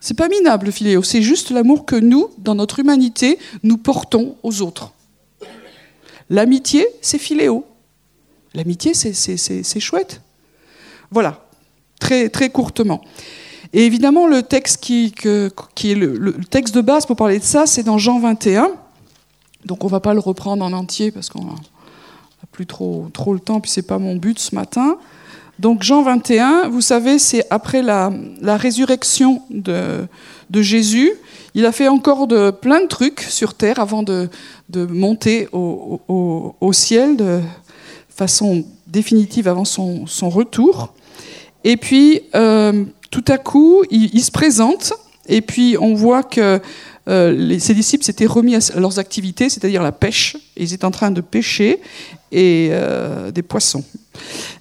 C'est 0.01 0.17
pas 0.17 0.29
minable 0.29 0.67
le 0.67 0.73
philéo, 0.73 1.03
c'est 1.03 1.23
juste 1.23 1.51
l'amour 1.51 1.85
que 1.85 1.97
nous, 1.97 2.31
dans 2.39 2.55
notre 2.55 2.79
humanité, 2.79 3.39
nous 3.63 3.77
portons 3.77 4.37
aux 4.43 4.63
autres. 4.63 4.93
L'amitié, 6.31 6.87
c'est 7.03 7.19
philéo. 7.19 7.67
L'amitié, 8.55 8.95
c'est 8.95 9.81
chouette. 9.81 10.23
Voilà, 11.11 11.45
très, 11.99 12.29
très 12.29 12.51
courtement. 12.51 13.03
Et 13.73 13.85
évidemment, 13.85 14.27
le 14.27 14.43
texte 14.43 14.83
qui, 14.83 15.15
qui 15.75 15.93
est 15.93 15.95
le, 15.95 16.17
le, 16.17 16.33
texte 16.45 16.75
de 16.75 16.81
base 16.81 17.07
pour 17.07 17.17
parler 17.17 17.39
de 17.39 17.45
ça, 17.45 17.67
c'est 17.67 17.83
dans 17.83 17.99
Jean 17.99 18.19
21. 18.19 18.73
Donc 19.65 19.85
on 19.85 19.87
ne 19.87 19.93
va 19.93 20.01
pas 20.01 20.15
le 20.15 20.21
reprendre 20.21 20.65
en 20.65 20.73
entier 20.73 21.13
parce 21.13 21.29
qu'on 21.29 21.55
plus 22.53 22.67
trop, 22.67 23.09
trop 23.13 23.33
le 23.35 23.41
temps, 23.41 23.61
puis 23.61 23.71
c'est 23.71 23.87
pas 23.87 23.99
mon 23.99 24.17
but 24.17 24.39
ce 24.39 24.55
matin. 24.55 24.97
Donc 25.59 25.83
Jean 25.83 26.03
21, 26.03 26.69
vous 26.69 26.81
savez, 26.81 27.19
c'est 27.19 27.45
après 27.51 27.83
la, 27.83 28.11
la 28.41 28.57
résurrection 28.57 29.43
de, 29.51 30.07
de, 30.49 30.63
Jésus. 30.63 31.13
Il 31.55 31.67
a 31.67 31.73
fait 31.73 31.89
encore 31.89 32.27
de, 32.27 32.51
plein 32.51 32.81
de 32.81 32.87
trucs 32.87 33.21
sur 33.21 33.53
terre 33.53 33.79
avant 33.79 34.03
de, 34.03 34.31
de 34.71 34.87
monter 34.87 35.49
au, 35.53 36.01
au, 36.61 36.73
ciel 36.73 37.17
de 37.17 37.41
façon 38.09 38.65
définitive 38.87 39.49
avant 39.49 39.67
son, 39.67 40.07
son 40.07 40.31
retour. 40.31 40.95
Et 41.65 41.77
puis, 41.77 42.23
euh, 42.35 42.85
tout 43.11 43.25
à 43.29 43.37
coup, 43.37 43.83
il, 43.91 44.15
il, 44.15 44.23
se 44.23 44.31
présente 44.31 44.95
Et 45.27 45.43
puis 45.43 45.77
on 45.79 45.93
voit 45.93 46.23
que 46.23 46.59
euh, 47.09 47.33
les, 47.33 47.59
ses 47.59 47.75
disciples 47.75 48.05
s'étaient 48.05 48.27
remis 48.27 48.55
à 48.55 48.61
leurs 48.79 48.99
activités, 48.99 49.49
c'est-à-dire 49.49 49.83
la 49.83 49.93
pêche. 49.93 50.37
Ils 50.57 50.73
étaient 50.73 50.85
en 50.85 50.91
train 50.91 51.11
de 51.11 51.21
pêcher 51.21 51.81
et 52.33 52.69
euh, 52.73 53.31
des 53.31 53.43
poissons. 53.43 53.85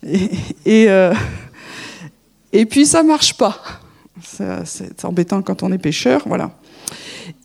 Et, 0.05 0.29
et, 0.65 0.89
euh, 0.89 1.13
et 2.51 2.65
puis 2.65 2.85
ça 2.85 3.03
marche 3.03 3.35
pas. 3.35 3.59
C'est 4.65 5.05
embêtant 5.05 5.41
quand 5.41 5.63
on 5.63 5.71
est 5.71 5.77
pêcheur, 5.77 6.23
voilà. 6.25 6.51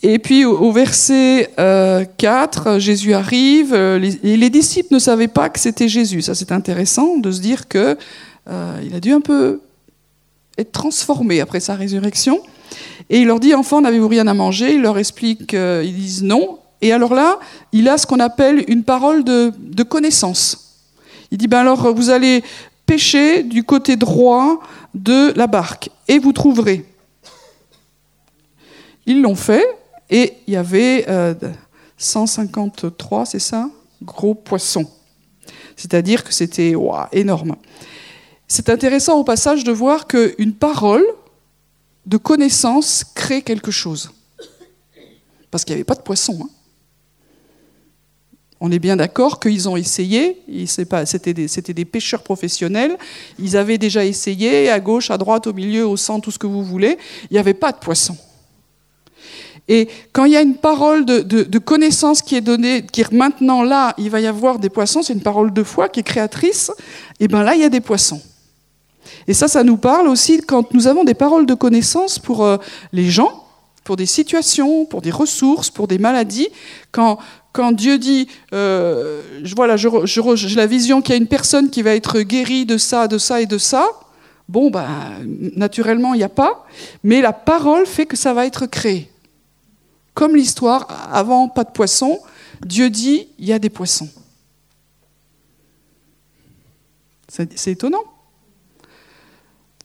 Et 0.03 0.19
puis 0.19 0.45
au, 0.45 0.73
verset 0.73 1.51
euh, 1.59 2.05
4, 2.17 2.79
Jésus 2.79 3.15
arrive. 3.15 3.75
euh, 3.75 3.99
Les, 3.99 4.37
les 4.37 4.51
disciples 4.51 4.95
ne 4.95 4.99
savaient 4.99 5.29
pas 5.29 5.49
que 5.51 5.59
c'était 5.61 5.89
Jésus. 5.89 6.23
Ça, 6.23 6.35
c'est 6.35 6.53
intéressant 6.53 7.19
de 7.19 7.31
se 7.31 7.41
dire 7.41 7.69
que 7.69 7.97
euh, 8.49 8.81
il 8.85 8.95
a 8.95 9.01
dû 9.01 9.13
un 9.13 9.21
peu 9.21 9.61
être 10.59 10.73
transformé 10.73 11.41
après 11.41 11.61
sa 11.61 11.75
résurrection. 11.75 12.41
Et 13.11 13.21
il 13.21 13.27
leur 13.27 13.41
dit 13.41 13.55
Enfants, 13.55 13.81
n'avez-vous 13.81 14.09
rien 14.09 14.27
à 14.27 14.35
manger? 14.35 14.75
Il 14.75 14.83
leur 14.83 14.99
explique, 14.99 15.55
euh, 15.55 15.83
ils 15.85 15.95
disent 15.95 16.23
non. 16.23 16.59
Et 16.85 16.93
alors 16.93 17.15
là, 17.15 17.41
il 17.73 17.89
a 17.89 17.97
ce 17.97 18.07
qu'on 18.07 18.21
appelle 18.21 18.63
une 18.69 18.85
parole 18.85 19.25
de, 19.25 19.83
connaissance. 19.85 20.83
Il 21.31 21.39
dit 21.39 21.49
ben 21.49 21.61
alors, 21.61 21.95
vous 21.95 22.11
allez 22.11 22.45
pêcher 22.85 23.43
du 23.43 23.65
côté 23.65 23.97
droit 23.97 24.61
de 24.93 25.33
la 25.35 25.47
barque 25.47 25.89
et 26.09 26.19
vous 26.19 26.35
trouverez. 26.35 26.85
Ils 29.07 29.23
l'ont 29.23 29.35
fait 29.35 29.67
et 30.11 30.35
il 30.47 30.53
y 30.53 30.59
avait 30.59 31.07
euh, 31.09 31.33
153, 31.97 33.25
c'est 33.25 33.39
ça? 33.39 33.71
Gros 34.03 34.35
poissons. 34.35 34.87
C'est-à-dire 35.77 36.23
que 36.23 36.35
c'était 36.35 36.75
énorme. 37.13 37.57
C'est 38.47 38.69
intéressant 38.69 39.19
au 39.19 39.25
passage 39.25 39.65
de 39.65 39.73
voir 39.73 40.07
qu'une 40.07 40.53
parole 40.53 41.07
de 42.05 42.19
connaissance 42.19 43.05
crée 43.15 43.41
quelque 43.41 43.71
chose. 43.71 44.11
Parce 45.51 45.65
qu'il 45.65 45.73
n'y 45.73 45.79
avait 45.79 45.85
pas 45.85 45.95
de 45.95 46.03
poissons. 46.03 46.41
hein. 46.43 46.51
On 48.61 48.71
est 48.71 48.79
bien 48.79 48.97
d'accord 48.97 49.41
qu'ils 49.41 49.69
ont 49.69 49.77
essayé, 49.77 50.41
c'était 51.05 51.35
des, 51.35 51.85
pêcheurs 51.85 52.23
professionnels, 52.23 52.97
ils 53.39 53.57
avaient 53.57 53.79
déjà 53.79 54.05
essayé 54.05 54.71
à 54.71 54.81
gauche, 54.81 55.11
à 55.11 55.19
droite, 55.19 55.47
au 55.47 55.53
milieu, 55.53 55.87
au 55.87 55.97
centre, 55.97 56.23
tout 56.23 56.31
ce 56.31 56.39
que 56.39 56.47
vous 56.47 56.63
voulez, 56.63 56.97
il 57.31 57.35
n'y 57.35 57.39
avait 57.39 57.55
pas 57.55 57.73
de 57.73 57.79
poissons. 57.79 58.17
Et 59.67 59.89
quand 60.13 60.25
il 60.25 60.33
y 60.33 60.37
a 60.37 60.43
une 60.43 60.57
parole 60.57 61.05
de 61.05 61.59
connaissance 61.59 62.23
qui 62.23 62.37
est 62.37 62.41
donnée, 62.41 62.87
qui 62.87 63.01
est 63.01 63.13
maintenant 63.13 63.63
là, 63.63 63.95
il 63.99 64.11
va 64.11 64.21
y 64.21 64.27
avoir 64.27 64.59
des 64.59 64.71
poissons, 64.71 65.03
c'est 65.03 65.15
une 65.15 65.23
parole 65.23 65.53
de 65.53 65.63
foi 65.63 65.89
qui 65.89 66.01
est 66.01 66.05
créatrice, 66.05 66.71
et 67.21 67.29
bien 67.29 67.43
là, 67.43 67.55
il 67.55 67.61
y 67.61 67.65
a 67.65 67.71
des 67.71 67.81
poissons. 67.81 68.23
Et 69.27 69.35
ça, 69.35 69.49
ça 69.49 69.65
nous 69.65 69.77
parle 69.77 70.09
aussi 70.09 70.41
quand 70.41 70.73
nous 70.75 70.87
avons 70.87 71.05
des 71.05 71.15
paroles 71.15 71.47
de 71.47 71.55
connaissance 71.55 72.19
pour 72.19 72.45
euh, 72.45 72.59
les 72.93 73.11
gens, 73.11 73.44
pour 73.85 73.97
des 73.97 74.07
situations, 74.07 74.87
pour 74.87 75.03
des 75.03 75.11
ressources, 75.11 75.71
pour 75.71 75.87
des 75.87 75.99
maladies. 75.99 76.49
Quand, 76.91 77.19
quand 77.53 77.73
Dieu 77.73 77.99
dit, 77.99 78.29
euh, 78.53 79.23
voilà, 79.55 79.77
re- 79.77 80.07
je 80.07 80.37
j'ai 80.49 80.57
la 80.57 80.67
vision 80.67 81.03
qu'il 81.03 81.15
y 81.15 81.19
a 81.19 81.21
une 81.21 81.29
personne 81.29 81.71
qui 81.71 81.83
va 81.83 81.95
être 81.95 82.21
guérie 82.21 82.65
de 82.67 82.79
ça, 82.79 83.07
de 83.07 83.19
ça 83.19 83.43
et 83.43 83.47
de 83.47 83.59
ça, 83.59 83.87
bon, 84.49 84.71
ben, 84.71 84.89
naturellement, 85.55 86.15
il 86.15 86.19
n'y 86.19 86.25
a 86.25 86.29
pas, 86.31 86.67
mais 87.03 87.21
la 87.21 87.33
parole 87.33 87.87
fait 87.87 88.07
que 88.07 88.17
ça 88.17 88.33
va 88.33 88.47
être 88.47 88.67
créé. 88.67 89.11
Comme 90.15 90.35
l'histoire, 90.35 90.87
avant 91.13 91.49
pas 91.49 91.65
de 91.65 91.71
poissons, 91.71 92.19
Dieu 92.65 92.89
dit, 92.89 93.29
il 93.39 93.47
y 93.47 93.53
a 93.53 93.59
des 93.59 93.71
poissons. 93.71 94.09
C'est 97.29 97.73
étonnant. 97.73 98.05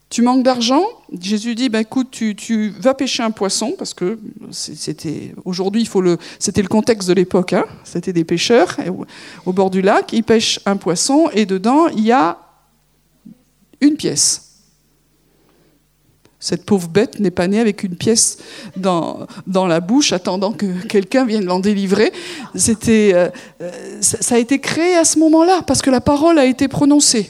Tu 0.09 0.23
manques 0.23 0.43
d'argent 0.43 0.83
Jésus 1.19 1.55
dit 1.55 1.69
ben 1.69 1.79
écoute, 1.79 2.09
tu, 2.09 2.73
vas 2.79 2.93
pêcher 2.93 3.23
un 3.23 3.31
poisson 3.31 3.75
parce 3.77 3.93
que 3.93 4.19
c'était 4.51 5.33
aujourd'hui 5.45 5.81
il 5.81 5.87
faut 5.87 6.01
le 6.01 6.17
c'était 6.39 6.61
le 6.61 6.67
contexte 6.67 7.07
de 7.07 7.13
l'époque. 7.13 7.53
hein. 7.53 7.65
C'était 7.83 8.13
des 8.13 8.23
pêcheurs 8.23 8.77
au, 9.45 9.53
bord 9.53 9.69
du 9.69 9.81
lac, 9.81 10.11
ils 10.13 10.23
pêchent 10.23 10.59
un 10.65 10.77
poisson 10.77 11.29
et 11.33 11.45
dedans 11.45 11.87
il 11.87 12.05
y 12.05 12.11
a 12.11 12.37
une 13.81 13.95
pièce. 13.95 14.45
Cette 16.39 16.65
pauvre 16.65 16.87
bête 16.87 17.19
n'est 17.19 17.31
pas 17.31 17.47
née 17.47 17.59
avec 17.59 17.83
une 17.83 17.95
pièce 17.95 18.37
dans, 18.77 19.27
la 19.45 19.79
bouche 19.81 20.13
attendant 20.13 20.53
que 20.53 20.85
quelqu'un 20.87 21.25
vienne 21.25 21.43
l'en 21.43 21.59
délivrer. 21.59 22.13
C'était, 22.55 23.11
euh, 23.13 23.27
euh, 23.61 23.71
ça 23.99 24.35
a 24.35 24.37
été 24.37 24.59
créé 24.59 24.95
à 24.95 25.03
ce 25.03 25.19
moment-là 25.19 25.63
parce 25.67 25.81
que 25.81 25.89
la 25.89 25.99
parole 25.99 26.39
a 26.39 26.45
été 26.45 26.69
prononcée. 26.69 27.29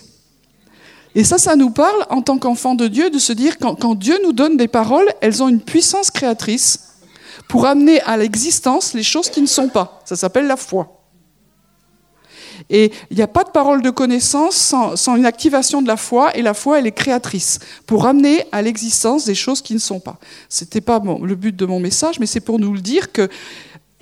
Et 1.16 1.24
ça, 1.24 1.38
ça 1.38 1.56
nous 1.56 1.72
parle 1.72 2.06
en 2.10 2.22
tant 2.22 2.38
qu'enfants 2.38 2.76
de 2.76 2.88
Dieu 2.88 3.10
de 3.10 3.20
se 3.20 3.34
dire 3.34 3.58
quand, 3.58 3.96
Dieu 3.96 4.20
nous 4.24 4.34
donne 4.34 4.58
des 4.58 4.68
paroles, 4.68 5.08
elles 5.22 5.42
ont 5.42 5.48
une 5.48 5.62
puissance 5.62 6.12
créatrice 6.12 6.98
pour 7.48 7.66
amener 7.66 8.00
à 8.02 8.16
l'existence 8.16 8.94
les 8.94 9.04
choses 9.04 9.30
qui 9.30 9.42
ne 9.42 9.48
sont 9.48 9.70
pas. 9.70 10.02
Ça 10.06 10.16
s'appelle 10.16 10.46
la 10.46 10.58
foi. 10.58 10.96
Et 12.70 12.92
il 13.10 13.16
n'y 13.16 13.24
a 13.24 13.28
pas 13.28 13.44
de 13.44 13.50
parole 13.50 13.82
de 13.82 13.90
connaissance 13.90 14.56
sans, 14.56 14.96
sans 14.96 15.16
une 15.16 15.26
activation 15.26 15.82
de 15.82 15.88
la 15.88 15.98
foi, 15.98 16.36
et 16.38 16.42
la 16.42 16.54
foi, 16.54 16.78
elle 16.78 16.86
est 16.86 16.92
créatrice, 16.92 17.60
pour 17.88 18.06
amener 18.06 18.46
à 18.52 18.62
l'existence 18.62 19.26
des 19.26 19.34
choses 19.34 19.62
qui 19.62 19.74
ne 19.74 19.80
sont 19.80 20.00
pas. 20.00 20.20
Ce 20.50 20.64
n'était 20.64 20.82
pas 20.82 21.02
le 21.24 21.36
but 21.36 21.56
de 21.56 21.66
mon 21.66 21.80
message, 21.80 22.20
mais 22.20 22.28
c'est 22.28 22.42
pour 22.42 22.60
nous 22.60 22.74
le 22.74 22.82
dire 22.82 23.12
que 23.12 23.30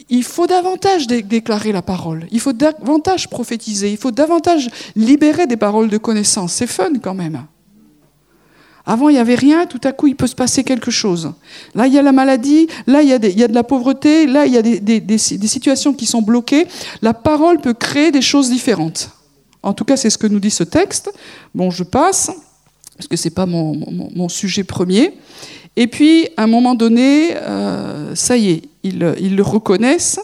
il 0.09 0.23
faut 0.23 0.47
davantage 0.47 1.07
dé- 1.07 1.21
déclarer 1.21 1.71
la 1.71 1.81
parole, 1.81 2.27
il 2.31 2.39
faut 2.39 2.53
davantage 2.53 3.29
prophétiser, 3.29 3.91
il 3.91 3.97
faut 3.97 4.11
davantage 4.11 4.69
libérer 4.95 5.47
des 5.47 5.57
paroles 5.57 5.89
de 5.89 5.97
connaissance. 5.97 6.53
C'est 6.53 6.67
fun 6.67 6.93
quand 7.01 7.13
même. 7.13 7.45
Avant, 8.85 9.09
il 9.09 9.13
n'y 9.13 9.19
avait 9.19 9.35
rien, 9.35 9.65
tout 9.65 9.81
à 9.83 9.91
coup, 9.91 10.07
il 10.07 10.15
peut 10.15 10.27
se 10.27 10.35
passer 10.35 10.63
quelque 10.63 10.91
chose. 10.91 11.33
Là, 11.75 11.87
il 11.87 11.93
y 11.93 11.99
a 11.99 12.01
la 12.01 12.13
maladie, 12.13 12.67
là, 12.87 13.01
il 13.01 13.09
y 13.09 13.13
a, 13.13 13.17
il 13.17 13.37
y 13.37 13.43
a 13.43 13.49
de 13.49 13.53
la 13.53 13.65
pauvreté, 13.65 14.25
là, 14.27 14.45
il 14.45 14.53
y 14.53 14.57
a 14.57 14.61
des, 14.61 15.17
situations 15.17 15.93
qui 15.93 16.05
sont 16.05 16.21
bloquées. 16.21 16.67
La 17.01 17.13
parole 17.13 17.59
peut 17.59 17.73
créer 17.73 18.11
des 18.11 18.21
choses 18.21 18.49
différentes. 18.49 19.09
En 19.61 19.73
tout 19.73 19.83
cas, 19.83 19.97
c'est 19.97 20.09
ce 20.09 20.17
que 20.17 20.27
nous 20.27 20.39
dit 20.39 20.51
ce 20.51 20.63
texte. 20.63 21.11
Bon, 21.53 21.69
je 21.69 21.83
passe, 21.83 22.31
parce 22.95 23.09
que 23.09 23.17
ce 23.17 23.27
n'est 23.27 23.33
pas 23.33 23.45
mon 23.45 24.29
sujet 24.29 24.63
premier. 24.63 25.17
Et 25.77 25.87
puis, 25.87 26.27
à 26.35 26.43
un 26.43 26.47
moment 26.47 26.73
donné, 26.73 27.37
euh, 27.37 28.15
ça 28.15 28.35
y 28.35 28.49
est, 28.49 28.61
ils, 28.81 29.15
ils 29.19 29.35
le 29.35 29.43
reconnaissent. 29.43 30.19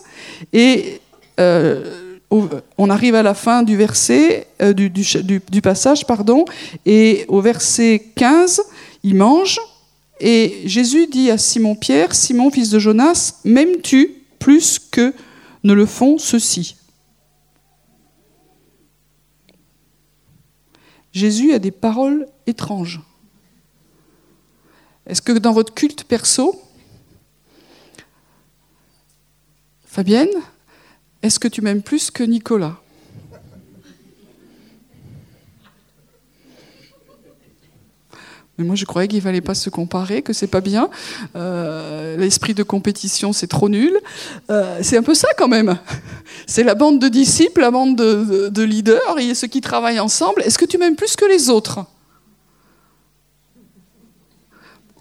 Et 0.52 1.00
euh, 1.40 2.18
on 2.78 2.90
arrive 2.90 3.14
à 3.14 3.22
la 3.22 3.36
fin 3.36 3.62
du 3.62 3.78
verset, 3.78 4.48
euh, 4.62 4.74
du, 4.74 5.62
passage, 5.62 6.08
pardon, 6.08 6.46
et 6.88 7.26
au 7.28 7.40
verset 7.40 8.04
15, 8.16 8.64
il 9.04 9.16
mange. 9.16 9.60
Et 10.20 10.62
Jésus 10.66 11.06
dit 11.06 11.30
à 11.30 11.38
Simon-Pierre, 11.38 12.16
Simon, 12.16 12.50
fils 12.50 12.72
de 12.72 12.80
Jonas, 12.80 13.36
m'aimes-tu 13.44 14.16
plus 14.40 14.80
que 14.80 15.14
ne 15.64 15.74
le 15.74 15.86
font 15.86 16.18
ceux-ci? 16.18 16.76
Jésus 21.12 21.54
a 21.54 21.60
des 21.60 21.70
paroles 21.70 22.28
étranges. 22.48 23.02
Est-ce 25.08 25.22
que 25.22 25.34
dans 25.34 25.52
votre 25.54 25.74
culte 25.74 26.04
perso, 26.06 26.60
Fabienne, 29.86 30.30
est-ce 31.22 31.40
que 31.40 31.48
tu 31.48 31.62
m'aimes 31.62 31.84
plus 31.84 32.10
que 32.10 32.24
Nicolas 32.24 32.78
Mais 38.60 38.64
moi, 38.66 38.76
je 38.76 38.86
croyais 38.86 39.08
qu'il 39.08 39.18
ne 39.18 39.24
fallait 39.24 39.42
pas 39.42 39.56
se 39.56 39.72
comparer, 39.72 40.22
que 40.22 40.32
c'est 40.32 40.46
pas 40.48 40.62
bien. 40.62 40.90
Euh, 41.36 42.16
L'esprit 42.18 42.54
de 42.54 42.62
compétition, 42.62 43.34
c'est 43.34 43.48
trop 43.48 43.68
nul. 43.68 43.98
Euh, 44.52 44.78
c'est 44.84 44.96
un 44.96 45.02
peu 45.02 45.16
ça 45.16 45.28
quand 45.38 45.48
même. 45.48 45.80
C'est 46.46 46.64
la 46.64 46.76
bande 46.76 47.00
de 47.00 47.08
disciples, 47.08 47.62
la 47.62 47.72
bande 47.72 47.96
de, 47.96 48.24
de- 48.24 48.50
de 48.50 48.64
leaders, 48.64 49.18
et 49.20 49.34
ceux 49.34 49.48
qui 49.48 49.60
travaillent 49.60 50.00
ensemble. 50.00 50.44
Est-ce 50.44 50.60
que 50.60 50.66
tu 50.66 50.78
m'aimes 50.78 50.96
plus 50.96 51.16
que 51.16 51.26
les 51.26 51.50
autres 51.50 51.80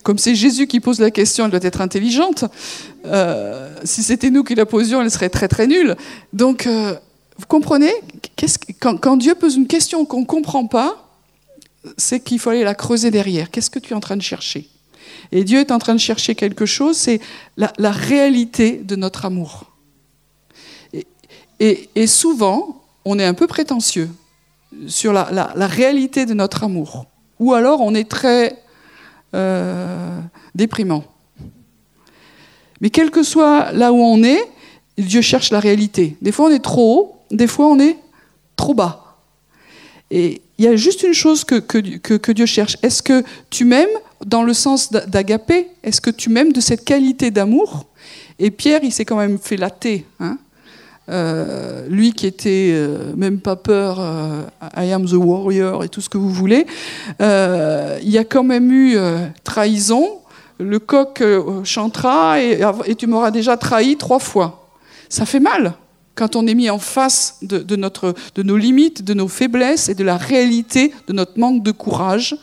Comme 0.02 0.18
c'est 0.18 0.34
Jésus 0.34 0.66
qui 0.66 0.80
pose 0.80 1.00
la 1.00 1.10
question, 1.10 1.44
elle 1.44 1.50
doit 1.50 1.60
être 1.62 1.80
intelligente. 1.80 2.44
Euh, 3.04 3.74
si 3.84 4.02
c'était 4.02 4.30
nous 4.30 4.42
qui 4.42 4.54
la 4.54 4.66
posions, 4.66 5.00
elle 5.00 5.10
serait 5.10 5.28
très 5.28 5.48
très 5.48 5.66
nulle. 5.66 5.96
Donc, 6.32 6.66
euh, 6.66 6.94
vous 7.36 7.46
comprenez 7.46 7.92
quand, 8.80 8.96
quand 8.96 9.16
Dieu 9.16 9.34
pose 9.34 9.56
une 9.56 9.66
question 9.66 10.04
qu'on 10.04 10.20
ne 10.20 10.26
comprend 10.26 10.66
pas, 10.66 11.08
c'est 11.96 12.20
qu'il 12.20 12.38
faut 12.38 12.50
aller 12.50 12.64
la 12.64 12.74
creuser 12.74 13.10
derrière. 13.10 13.50
Qu'est-ce 13.50 13.70
que 13.70 13.78
tu 13.78 13.92
es 13.92 13.96
en 13.96 14.00
train 14.00 14.16
de 14.16 14.22
chercher? 14.22 14.68
Et 15.30 15.44
Dieu 15.44 15.60
est 15.60 15.70
en 15.70 15.78
train 15.78 15.94
de 15.94 16.00
chercher 16.00 16.34
quelque 16.34 16.66
chose, 16.66 16.96
c'est 16.96 17.20
la, 17.56 17.90
réalité 17.90 18.76
de 18.76 18.96
notre 18.96 19.24
amour. 19.24 19.70
Et, 21.60 22.06
souvent, 22.06 22.82
on 23.04 23.18
est 23.18 23.24
un 23.24 23.34
peu 23.34 23.46
prétentieux 23.46 24.10
sur 24.88 25.12
la- 25.12 25.30
la 25.30 25.66
réalité 25.66 26.26
de 26.26 26.34
notre 26.34 26.64
amour. 26.64 27.06
Ou 27.38 27.54
alors, 27.54 27.80
on 27.80 27.94
est 27.94 28.08
très 28.08 28.62
euh, 29.34 30.20
déprimant. 30.54 31.04
Mais 32.80 32.90
quel 32.90 33.10
que 33.10 33.22
soit 33.22 33.72
là 33.72 33.92
où 33.92 33.96
on 33.96 34.22
est, 34.22 34.42
Dieu 34.98 35.22
cherche 35.22 35.50
la 35.50 35.60
réalité. 35.60 36.16
Des 36.20 36.32
fois, 36.32 36.46
on 36.46 36.50
est 36.50 36.62
trop 36.62 36.98
haut, 36.98 37.16
des 37.30 37.46
fois, 37.46 37.68
on 37.68 37.78
est 37.78 37.96
trop 38.56 38.74
bas. 38.74 39.16
Et 40.10 40.42
il 40.58 40.64
y 40.64 40.68
a 40.68 40.76
juste 40.76 41.02
une 41.02 41.14
chose 41.14 41.44
que, 41.44 41.54
que, 41.56 41.78
que- 41.78 42.32
Dieu 42.32 42.44
cherche. 42.46 42.76
Est-ce 42.82 43.02
que 43.02 43.24
tu 43.48 43.64
m'aimes 43.64 43.88
dans 44.26 44.42
le 44.42 44.52
sens 44.52 44.92
d'agapé? 44.92 45.68
Est-ce 45.82 46.00
que 46.00 46.10
tu 46.10 46.28
m'aimes 46.28 46.52
de 46.52 46.60
cette 46.60 46.84
qualité 46.84 47.30
d'amour? 47.30 47.86
Et 48.38 48.50
Pierre, 48.50 48.80
il 48.82 48.92
s'est 48.92 49.04
quand 49.04 49.16
même 49.16 49.38
fait 49.38 49.56
latter. 49.56 50.04
Hein 50.20 50.38
euh, 51.08 51.88
lui 51.88 52.12
qui 52.12 52.26
était 52.26 52.70
euh, 52.72 53.12
même 53.16 53.40
pas 53.40 53.56
peur, 53.56 53.98
euh, 53.98 54.42
I 54.76 54.92
am 54.92 55.04
the 55.04 55.14
warrior 55.14 55.82
et 55.82 55.88
tout 55.88 56.00
ce 56.00 56.08
que 56.08 56.16
vous 56.16 56.30
voulez, 56.30 56.66
il 57.20 58.10
y 58.10 58.18
a 58.18 58.24
quand 58.24 58.44
même 58.44 58.70
eu 58.72 58.96
trahison. 59.44 60.18
Le 60.58 60.78
coq 60.78 61.22
chantera 61.64 62.40
et, 62.40 62.94
tu 62.96 63.06
m'auras 63.06 63.30
déjà 63.30 63.56
trahi 63.56 63.96
trois 63.96 64.20
fois. 64.20 64.68
Ça 65.08 65.26
fait 65.26 65.40
mal 65.40 65.74
quand 66.14 66.36
on 66.36 66.46
est 66.46 66.54
mis 66.54 66.68
en 66.68 66.78
face 66.78 67.38
de, 67.42 67.76
notre, 67.76 68.14
de 68.34 68.42
nos 68.42 68.56
limites, 68.56 69.02
de 69.02 69.14
nos 69.14 69.28
faiblesses 69.28 69.88
et 69.88 69.94
de 69.94 70.04
la 70.04 70.18
réalité 70.18 70.92
de 71.08 71.14
notre 71.14 71.38
manque 71.38 71.62
de 71.62 71.72
courage, 71.72 72.36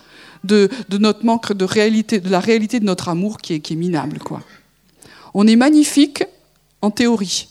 de, 0.43 0.69
notre 0.89 1.23
manque 1.23 1.53
de 1.53 1.65
réalité, 1.65 2.19
de 2.19 2.29
la 2.29 2.39
réalité 2.39 2.79
de 2.79 2.85
notre 2.85 3.09
amour 3.09 3.37
qui 3.37 3.53
est, 3.53 3.59
qui 3.59 3.73
est 3.73 3.75
minable. 3.75 4.17
Quoi. 4.17 4.41
On 5.33 5.45
est 5.45 5.55
magnifique 5.55 6.23
en 6.81 6.89
théorie. 6.89 7.48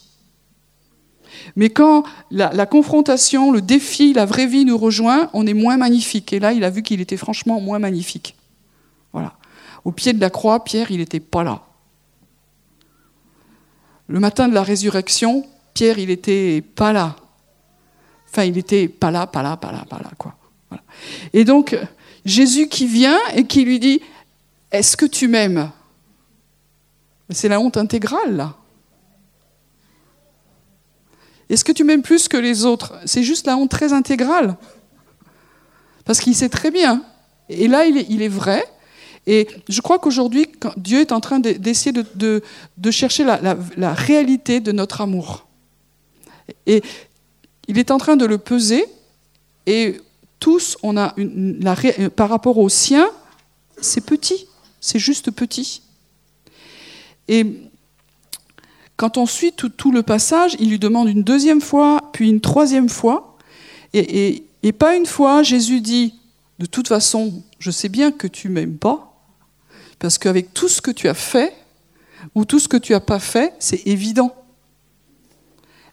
Mais 1.55 1.69
quand 1.69 2.03
la, 2.31 2.65
confrontation, 2.65 3.51
le 3.51 3.61
défi, 3.61 4.13
la 4.13 4.25
vraie 4.25 4.47
vie 4.47 4.65
nous 4.65 4.77
rejoint, 4.77 5.29
on 5.33 5.45
est 5.47 5.53
moins 5.53 5.77
magnifique. 5.77 6.33
Et 6.33 6.39
là, 6.39 6.53
il 6.53 6.63
a 6.63 6.69
vu 6.69 6.83
qu'il 6.83 7.01
était 7.01 7.17
franchement 7.17 7.59
moins 7.59 7.79
magnifique. 7.79 8.35
Voilà. 9.13 9.33
Au 9.85 9.91
pied 9.91 10.13
de 10.13 10.19
la 10.19 10.29
croix, 10.29 10.63
Pierre, 10.63 10.91
il 10.91 10.97
n'était 10.97 11.19
pas 11.19 11.43
là. 11.43 11.63
Le 14.07 14.19
matin 14.19 14.47
de 14.47 14.53
la 14.53 14.63
résurrection, 14.63 15.45
Pierre, 15.73 15.99
il 15.99 16.07
n'était 16.07 16.61
pas 16.61 16.93
là. 16.93 17.15
Enfin, 18.31 18.43
il 18.43 18.53
n'était 18.53 18.87
pas 18.87 19.11
là, 19.11 19.27
pas 19.27 19.41
là, 19.41 19.57
pas 19.57 19.71
là, 19.71 19.85
pas 19.89 19.99
là, 19.99 20.11
quoi. 20.17 20.35
Et 21.33 21.45
donc, 21.45 21.77
Jésus 22.25 22.67
qui 22.67 22.85
vient 22.85 23.17
et 23.35 23.45
qui 23.45 23.63
lui 23.63 23.79
dit 23.79 24.01
Est-ce 24.71 24.97
que 24.97 25.05
tu 25.05 25.27
m'aimes? 25.27 25.71
C'est 27.29 27.47
la 27.47 27.59
honte 27.59 27.77
intégrale, 27.77 28.35
là. 28.35 28.55
Est-ce 31.49 31.63
que 31.63 31.71
tu 31.71 31.83
m'aimes 31.83 32.03
plus 32.03 32.27
que 32.27 32.37
les 32.37 32.65
autres? 32.65 32.93
C'est 33.05 33.23
juste 33.23 33.47
la 33.47 33.57
honte 33.57 33.71
très 33.71 33.91
intégrale. 33.93 34.55
Parce 36.05 36.19
qu'il 36.19 36.35
sait 36.35 36.49
très 36.49 36.71
bien. 36.71 37.03
Et 37.49 37.67
là, 37.67 37.85
il 37.85 38.21
est, 38.21 38.27
vrai. 38.27 38.63
Et 39.25 39.47
je 39.67 39.81
crois 39.81 39.97
qu'aujourd'hui, 39.97 40.47
Dieu 40.77 40.99
est 40.99 41.11
en 41.11 41.19
train 41.19 41.39
d'essayer 41.39 41.91
de, 41.91 42.41
chercher 42.91 43.23
la, 43.23 43.93
réalité 43.93 44.59
de 44.59 44.71
notre 44.71 45.01
amour. 45.01 45.47
Et 46.67 46.83
il 47.67 47.79
est 47.79 47.91
en 47.91 47.97
train 47.97 48.15
de 48.15 48.25
le 48.25 48.37
peser. 48.37 48.85
Et 49.65 49.99
tous, 50.39 50.77
on 50.83 50.97
a 50.97 51.13
une, 51.17 51.59
par 52.15 52.29
rapport 52.29 52.59
au 52.59 52.69
sien, 52.69 53.09
c'est 53.81 54.05
petit. 54.05 54.47
C'est 54.79 54.99
juste 54.99 55.31
petit. 55.31 55.81
Et 57.27 57.45
quand 58.99 59.17
on 59.17 59.25
suit 59.25 59.53
tout, 59.53 59.93
le 59.93 60.03
passage, 60.03 60.57
il 60.59 60.69
lui 60.69 60.77
demande 60.77 61.07
une 61.07 61.23
deuxième 61.23 61.61
fois, 61.61 62.09
puis 62.11 62.29
une 62.29 62.41
troisième 62.41 62.89
fois. 62.89 63.37
Et, 63.93 64.43
pas 64.77 64.97
une 64.97 65.05
fois, 65.05 65.41
Jésus 65.41 65.79
dit, 65.79 66.15
de 66.59 66.65
toute 66.65 66.89
façon, 66.89 67.41
je 67.59 67.71
sais 67.71 67.87
bien 67.87 68.11
que 68.11 68.27
tu 68.27 68.49
m'aimes 68.49 68.75
pas, 68.75 69.17
parce 69.99 70.17
qu'avec 70.17 70.53
tout 70.53 70.67
ce 70.67 70.81
que 70.81 70.91
tu 70.91 71.07
as 71.07 71.13
fait, 71.13 71.53
ou 72.35 72.43
tout 72.43 72.59
ce 72.59 72.67
que 72.67 72.75
tu 72.75 72.91
n'as 72.91 72.99
pas 72.99 73.19
fait, 73.19 73.53
c'est 73.57 73.87
évident. 73.87 74.35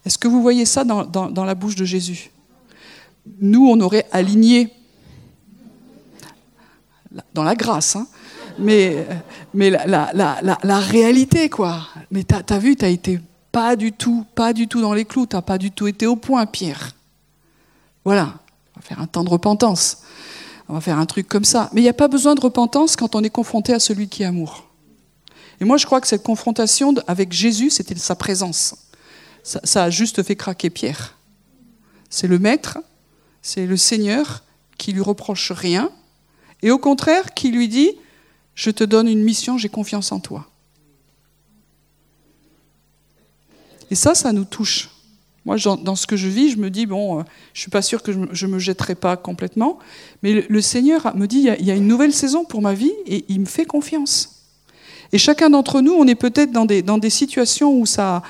Est-ce 0.05 0.19
que 0.19 0.27
vous 0.27 0.43
voyez 0.43 0.65
ça 0.65 0.83
dans, 0.83 1.45
la 1.45 1.55
bouche 1.55 1.77
de 1.77 1.85
Jésus? 1.85 2.33
Nous, 3.39 3.69
on 3.69 3.81
aurait 3.83 4.09
aligné 4.11 4.73
dans 7.35 7.45
la 7.45 7.55
grâce, 7.55 7.95
hein, 7.95 8.09
mais, 8.59 9.07
la, 9.55 10.81
réalité, 10.81 11.49
quoi. 11.49 11.87
Mais 12.17 12.25
t'as 12.25 12.41
as 12.49 12.59
vu, 12.59 12.77
t'as 12.77 12.89
été 12.89 13.21
pas 13.53 13.77
du 13.77 13.93
tout, 13.93 14.25
pas 14.35 14.55
du 14.55 14.69
tout 14.69 14.81
dans 14.81 14.95
les 14.95 15.05
clous, 15.05 15.27
t'as 15.27 15.43
pas 15.43 15.59
du 15.59 15.71
tout 15.71 15.87
été 15.87 16.07
au 16.07 16.17
point, 16.17 16.47
Pierre. 16.47 16.93
Voilà, 18.07 18.39
on 18.75 18.81
va 18.81 18.83
faire 18.83 19.03
un 19.03 19.07
temps 19.07 19.23
de 19.23 19.29
repentance. 19.29 19.99
On 20.71 20.73
va 20.73 20.81
faire 20.81 20.99
un 20.99 21.05
truc 21.05 21.29
comme 21.29 21.45
ça. 21.45 21.69
Mais 21.75 21.83
il 21.83 21.85
n'y 21.85 21.91
a 21.91 21.93
pas 21.93 22.09
besoin 22.09 22.35
de 22.35 22.41
repentance 22.41 22.97
quand 22.97 23.15
on 23.15 23.23
est 23.23 23.29
confronté 23.29 23.75
à 23.75 23.79
celui 23.79 24.09
qui 24.09 24.23
est 24.23 24.25
amour. 24.25 24.71
Et 25.61 25.67
moi, 25.67 25.77
je 25.77 25.85
crois 25.85 26.01
que 26.01 26.07
cette 26.07 26.23
confrontation 26.23 26.95
avec 27.07 27.35
Jésus, 27.35 27.69
c'était 27.69 27.95
sa 27.97 28.15
présence. 28.15 28.77
Ça, 29.43 29.61
ça 29.63 29.85
a 29.85 29.91
juste 29.91 30.23
fait 30.23 30.37
craquer 30.37 30.71
Pierre. 30.71 31.19
C'est 32.09 32.29
le 32.29 32.39
Maître, 32.39 32.79
c'est 33.43 33.67
le 33.67 33.77
Seigneur 33.77 34.43
qui 34.79 34.95
lui 34.95 35.03
reproche 35.03 35.53
rien, 35.53 35.91
et 36.63 36.71
au 36.71 36.79
contraire 36.79 37.35
qui 37.35 37.51
lui 37.51 37.69
dit 37.69 37.91
je 38.55 38.71
te 38.71 38.85
donne 38.85 39.07
une 39.07 39.23
mission, 39.23 39.59
j'ai 39.59 39.69
confiance 39.69 40.13
en 40.13 40.21
toi. 40.21 40.49
Et 43.91 43.95
ça, 43.95 44.15
ça 44.15 44.33
nous 44.33 44.45
touche. 44.45 44.91
Moi, 45.45 45.57
dans 45.59 45.95
ce 45.95 46.09
que 46.09 46.17
je 46.17 46.27
vis, 46.27 46.51
je 46.51 46.57
me 46.57 46.71
dis, 46.71 46.87
bon, 46.87 47.21
euh, 47.21 47.23
je 47.53 47.59
ne 47.59 47.63
suis 47.63 47.71
pas 47.71 47.83
sûr 47.83 48.03
que 48.03 48.11
je 48.33 48.47
ne 48.47 48.53
me 48.53 48.59
jetterai 48.59 48.97
pas 48.97 49.17
complètement, 49.17 49.79
mais 50.25 50.45
le 50.49 50.61
Seigneur 50.61 51.17
me 51.17 51.27
dit, 51.27 51.49
il 51.61 51.65
y 51.65 51.71
a 51.71 51.75
une 51.75 51.87
nouvelle 51.87 52.13
saison 52.13 52.45
pour 52.45 52.63
ma 52.63 52.75
vie 52.75 52.93
et 53.07 53.25
il 53.29 53.41
me 53.41 53.47
fait 53.47 53.65
confiance. 53.65 54.43
Et 55.13 55.19
chacun 55.19 55.51
d'entre 55.51 55.83
nous, 55.83 55.93
on 55.93 56.05
est 56.09 56.17
peut-être 56.17 56.51
dans 56.51 56.67
des, 56.67 56.83
dans 56.83 56.99
des 56.99 57.11
situations 57.11 57.79
où 57.79 57.87
ça... 57.87 58.23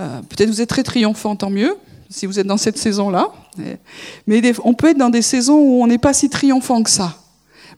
Euh, 0.00 0.20
peut-être 0.28 0.50
vous 0.50 0.60
êtes 0.60 0.68
très 0.68 0.82
triomphant, 0.82 1.36
tant 1.36 1.50
mieux, 1.50 1.76
si 2.10 2.26
vous 2.26 2.38
êtes 2.38 2.46
dans 2.46 2.58
cette 2.58 2.76
saison-là. 2.76 3.32
Mais 4.26 4.42
on 4.62 4.74
peut 4.74 4.90
être 4.90 4.98
dans 4.98 5.10
des 5.10 5.22
saisons 5.22 5.58
où 5.58 5.82
on 5.82 5.86
n'est 5.86 5.98
pas 5.98 6.12
si 6.12 6.28
triomphant 6.28 6.82
que 6.82 6.90
ça. 6.90 7.16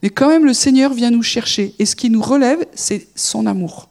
Mais 0.02 0.10
quand 0.10 0.28
même, 0.28 0.44
le 0.44 0.52
Seigneur 0.52 0.92
vient 0.92 1.10
nous 1.10 1.22
chercher. 1.22 1.74
Et 1.78 1.86
ce 1.86 1.94
qui 1.94 2.10
nous 2.10 2.22
relève, 2.22 2.66
c'est 2.74 3.08
son 3.14 3.46
amour. 3.46 3.88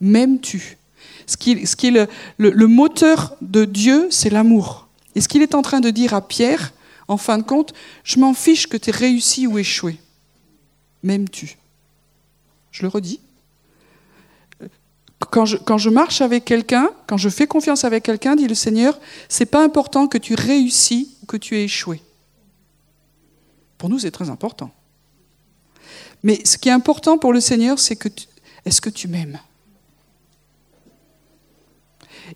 M'aimes-tu? 0.00 0.76
Ce 1.30 1.36
qui, 1.36 1.92
le, 2.38 2.66
moteur 2.66 3.36
de 3.40 3.64
Dieu, 3.64 4.08
c'est 4.10 4.30
l'amour. 4.30 4.88
Et 5.14 5.20
ce 5.20 5.28
qu'il 5.28 5.42
est 5.42 5.54
en 5.54 5.62
train 5.62 5.78
de 5.78 5.90
dire 5.90 6.12
à 6.12 6.26
Pierre, 6.26 6.72
en 7.06 7.16
fin 7.16 7.38
de 7.38 7.44
compte, 7.44 7.72
je 8.02 8.18
m'en 8.18 8.34
fiche 8.34 8.66
que 8.66 8.76
tu 8.76 8.90
aies 8.90 8.92
réussi 8.92 9.46
ou 9.46 9.56
échoué. 9.56 9.96
M'aimes-tu? 11.04 11.56
Je 12.72 12.82
le 12.82 12.88
redis. 12.88 13.20
Quand 15.30 15.46
je, 15.46 15.56
quand 15.56 15.78
je 15.78 15.88
marche 15.88 16.20
avec 16.20 16.44
quelqu'un, 16.44 16.90
quand 17.06 17.16
je 17.16 17.28
fais 17.28 17.46
confiance 17.46 17.84
avec 17.84 18.02
quelqu'un, 18.02 18.34
dit 18.34 18.48
le 18.48 18.56
Seigneur, 18.56 18.98
c'est 19.28 19.46
pas 19.46 19.62
important 19.62 20.08
que 20.08 20.18
tu 20.18 20.34
réussis 20.34 21.14
ou 21.22 21.26
que 21.26 21.36
tu 21.36 21.56
aies 21.56 21.64
échoué. 21.64 22.02
Pour 23.78 23.88
nous, 23.88 24.00
c'est 24.00 24.10
très 24.10 24.30
important. 24.30 24.72
Mais 26.24 26.44
ce 26.44 26.58
qui 26.58 26.70
est 26.70 26.72
important 26.72 27.18
pour 27.18 27.32
le 27.32 27.40
Seigneur, 27.40 27.78
c'est 27.78 27.94
que 27.94 28.08
est-ce 28.64 28.80
que 28.80 28.90
tu 28.90 29.06
m'aimes? 29.06 29.38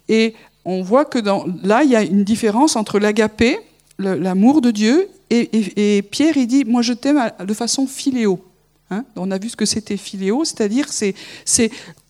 Et 0.08 0.34
on 0.64 0.82
voit 0.82 1.04
que 1.04 1.18
là, 1.66 1.84
il 1.84 1.90
y 1.90 1.96
a 1.96 2.02
une 2.02 2.24
différence 2.24 2.76
entre 2.76 2.98
l'agapé, 2.98 3.58
l'amour 3.98 4.60
de 4.60 4.70
Dieu, 4.70 5.08
et, 5.30 6.02
Pierre, 6.10 6.36
il 6.36 6.46
dit, 6.46 6.64
moi 6.64 6.82
je 6.82 6.92
t'aime 6.92 7.30
de 7.44 7.54
façon 7.54 7.86
filéo. 7.86 8.44
Hein 8.90 9.04
on 9.16 9.30
a 9.30 9.38
vu 9.38 9.48
ce 9.48 9.56
que 9.56 9.66
c'était 9.66 9.96
filéo, 9.96 10.44
c'est-à-dire 10.44 10.86
c'est, 10.92 11.14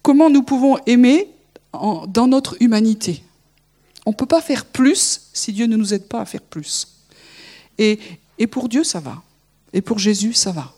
comment 0.02 0.28
nous 0.28 0.42
pouvons 0.42 0.76
aimer 0.86 1.28
dans 1.72 2.26
notre 2.26 2.56
humanité. 2.60 3.22
On 4.06 4.10
ne 4.10 4.16
peut 4.16 4.26
pas 4.26 4.42
faire 4.42 4.66
plus 4.66 5.30
si 5.32 5.52
Dieu 5.52 5.66
ne 5.66 5.76
nous 5.76 5.94
aide 5.94 6.06
pas 6.06 6.20
à 6.20 6.24
faire 6.26 6.42
plus. 6.42 6.88
Et 7.78 7.98
pour 8.50 8.68
Dieu, 8.68 8.84
ça 8.84 9.00
va. 9.00 9.22
Et 9.72 9.80
pour 9.80 9.98
Jésus, 9.98 10.34
ça 10.34 10.52
va. 10.52 10.72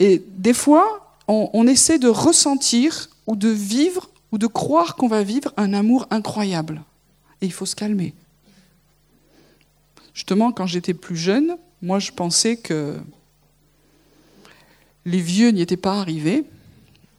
Et 0.00 0.22
des 0.36 0.54
fois, 0.54 1.16
on, 1.26 1.66
essaie 1.66 1.98
de 1.98 2.08
ressentir 2.08 3.10
ou 3.26 3.36
de 3.36 3.48
vivre 3.48 4.08
ou 4.32 4.38
de 4.38 4.46
croire 4.46 4.96
qu'on 4.96 5.08
va 5.08 5.22
vivre 5.22 5.52
un 5.56 5.72
amour 5.72 6.06
incroyable. 6.10 6.82
Et 7.40 7.46
il 7.46 7.52
faut 7.52 7.66
se 7.66 7.76
calmer. 7.76 8.14
Justement, 10.14 10.52
quand 10.52 10.66
j'étais 10.66 10.94
plus 10.94 11.16
jeune, 11.16 11.56
moi 11.80 11.98
je 11.98 12.10
pensais 12.10 12.56
que 12.56 12.96
les 15.04 15.20
vieux 15.20 15.50
n'y 15.50 15.62
étaient 15.62 15.76
pas 15.76 16.00
arrivés, 16.00 16.44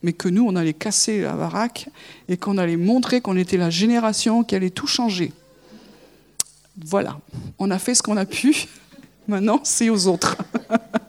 mais 0.02 0.12
que 0.12 0.28
nous, 0.28 0.46
on 0.46 0.56
allait 0.56 0.74
casser 0.74 1.22
la 1.22 1.32
baraque 1.32 1.88
et 2.28 2.36
qu'on 2.36 2.58
allait 2.58 2.76
montrer 2.76 3.20
qu'on 3.20 3.36
était 3.36 3.56
la 3.56 3.70
génération 3.70 4.44
qui 4.44 4.54
allait 4.54 4.70
tout 4.70 4.86
changer. 4.86 5.32
Voilà, 6.84 7.20
on 7.58 7.70
a 7.70 7.78
fait 7.78 7.94
ce 7.94 8.02
qu'on 8.02 8.16
a 8.16 8.26
pu, 8.26 8.66
maintenant 9.28 9.60
c'est 9.64 9.90
aux 9.90 10.06
autres. 10.06 10.36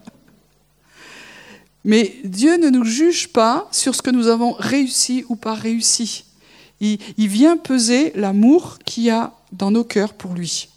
Mais 1.83 2.15
Dieu 2.23 2.57
ne 2.57 2.69
nous 2.69 2.83
juge 2.83 3.29
pas 3.29 3.67
sur 3.71 3.95
ce 3.95 4.01
que 4.01 4.11
nous 4.11 4.27
avons 4.27 4.53
réussi 4.53 5.25
ou 5.29 5.35
pas 5.35 5.55
réussi. 5.55 6.25
Il, 6.79 6.99
vient 7.27 7.57
peser 7.57 8.11
l'amour 8.15 8.79
qu'il 8.85 9.03
y 9.03 9.09
a 9.11 9.33
dans 9.51 9.69
nos 9.69 9.83
cœurs 9.83 10.13
pour 10.13 10.33
lui. 10.33 10.69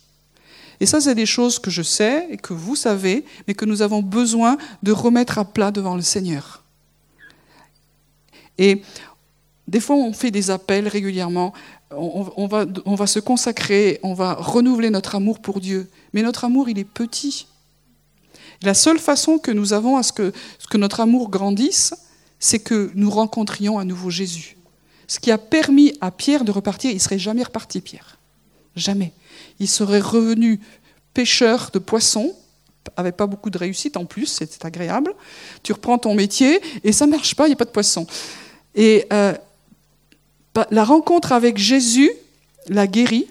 Et 0.81 0.87
ça, 0.87 1.01
c'est 1.01 1.15
des 1.15 1.25
choses 1.25 1.59
que 1.59 1.71
je 1.71 1.83
sais 1.83 2.27
et 2.31 2.37
que 2.37 2.53
vous 2.53 2.77
savez, 2.77 3.25
mais 3.47 3.55
que 3.55 3.65
nous 3.65 3.81
avons 3.81 4.03
besoin 4.03 4.59
de 4.83 4.93
remettre 4.93 5.39
à 5.39 5.45
plat 5.47 5.71
devant 5.71 5.97
le 5.97 6.03
Seigneur. 6.03 6.63
Et 8.59 8.83
des 9.67 9.81
fois, 9.81 9.97
on 9.97 10.13
fait 10.13 10.31
des 10.31 10.51
appels 10.51 10.89
régulièrement, 10.89 11.55
on, 11.91 12.47
va, 12.47 13.07
se 13.07 13.19
consacrer, 13.19 13.99
on 14.03 14.15
va 14.15 14.35
renouveler 14.35 14.91
notre 14.91 15.15
amour 15.15 15.41
pour 15.41 15.61
Dieu. 15.61 15.89
Mais 16.13 16.23
notre 16.23 16.45
amour, 16.45 16.69
il 16.69 16.79
est 16.79 16.85
petit. 16.85 17.47
La 18.63 18.75
seule 18.75 18.99
façon 18.99 19.39
que 19.39 19.51
nous 19.51 19.73
avons 19.73 19.97
à 19.97 20.03
ce 20.03 20.13
que, 20.13 20.33
notre 20.77 21.01
amour 21.01 21.31
grandisse, 21.31 21.95
c'est 22.39 22.59
que 22.59 22.91
nous 22.95 23.11
rencontrions 23.11 23.79
à 23.79 23.85
nouveau 23.85 24.11
Jésus. 24.11 24.57
Ce 25.07 25.21
qui 25.21 25.31
a 25.31 25.39
permis 25.39 25.97
à 26.01 26.11
Pierre 26.11 26.45
de 26.45 26.51
repartir, 26.51 26.91
il 26.91 26.95
ne 26.95 27.01
serait 27.01 27.19
jamais 27.19 27.43
reparti, 27.43 27.81
Pierre. 27.81 28.19
Jamais. 28.77 29.13
Il 29.61 29.69
serait 29.69 30.01
revenu 30.01 30.61
pêcheur 31.13 31.71
de 31.73 31.79
poissons, 31.79 32.35
avec 32.97 33.17
pas 33.17 33.27
beaucoup 33.27 33.51
de 33.51 33.59
réussite 33.59 33.97
en 33.97 34.05
plus, 34.05 34.27
c'est 34.27 34.65
agréable. 34.65 35.15
Tu 35.63 35.73
reprends 35.73 35.99
ton 35.99 36.15
métier 36.15 36.61
et 36.83 36.93
ça 36.93 37.07
marche 37.07 37.35
pas, 37.35 37.47
il 37.47 37.51
n'y 37.51 37.55
a 37.55 37.57
pas 37.57 37.65
de 37.65 37.71
poisson. 37.71 38.07
Et 38.75 39.07
euh, 39.13 39.35
bah, 40.55 40.67
la 40.71 40.85
rencontre 40.85 41.33
avec 41.33 41.59
Jésus 41.59 42.11
l'a 42.69 42.87
guéri. 42.87 43.29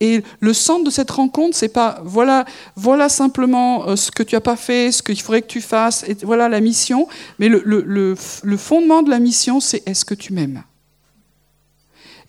Et 0.00 0.22
le 0.40 0.52
centre 0.52 0.84
de 0.84 0.90
cette 0.90 1.10
rencontre, 1.10 1.56
c'est 1.56 1.68
pas 1.68 2.00
voilà, 2.04 2.44
voilà 2.76 3.08
simplement 3.08 3.88
euh, 3.88 3.96
ce 3.96 4.10
que 4.10 4.22
tu 4.22 4.36
as 4.36 4.40
pas 4.40 4.56
fait, 4.56 4.92
ce 4.92 5.02
qu'il 5.02 5.20
faudrait 5.20 5.42
que 5.42 5.48
tu 5.48 5.60
fasses, 5.60 6.04
voilà 6.22 6.48
la 6.48 6.60
mission. 6.60 7.08
Mais 7.38 7.48
le, 7.48 8.14
fondement 8.56 9.02
de 9.02 9.10
la 9.10 9.18
mission, 9.18 9.58
c'est 9.60 9.86
est-ce 9.88 10.04
que 10.04 10.14
tu 10.14 10.32
m'aimes? 10.32 10.62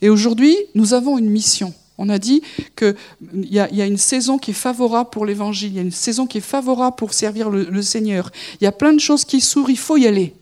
Et 0.02 0.08
aujourd'hui, 0.08 0.56
nous 0.74 0.94
avons 0.94 1.18
une 1.18 1.30
mission. 1.30 1.72
On 1.96 2.08
a 2.08 2.18
dit 2.18 2.42
qu'il 2.74 2.96
y, 3.34 3.56
y, 3.56 3.82
a 3.82 3.86
une 3.86 3.98
saison 3.98 4.38
qui 4.38 4.52
est 4.52 4.54
favorable 4.54 5.10
pour 5.10 5.26
l'évangile, 5.26 5.72
il 5.72 5.76
y 5.76 5.78
a 5.78 5.82
une 5.82 5.90
saison 5.90 6.26
qui 6.26 6.38
est 6.38 6.40
favorable 6.40 6.96
pour 6.96 7.12
servir 7.12 7.50
le, 7.50 7.82
Seigneur. 7.82 8.32
Il 8.60 8.64
y 8.64 8.66
a 8.66 8.72
plein 8.72 8.94
de 8.94 9.00
choses 9.00 9.26
qui 9.26 9.42
s'ouvrent, 9.42 9.68
il 9.68 9.78
faut 9.78 9.98
y 9.98 10.06
aller. 10.06 10.34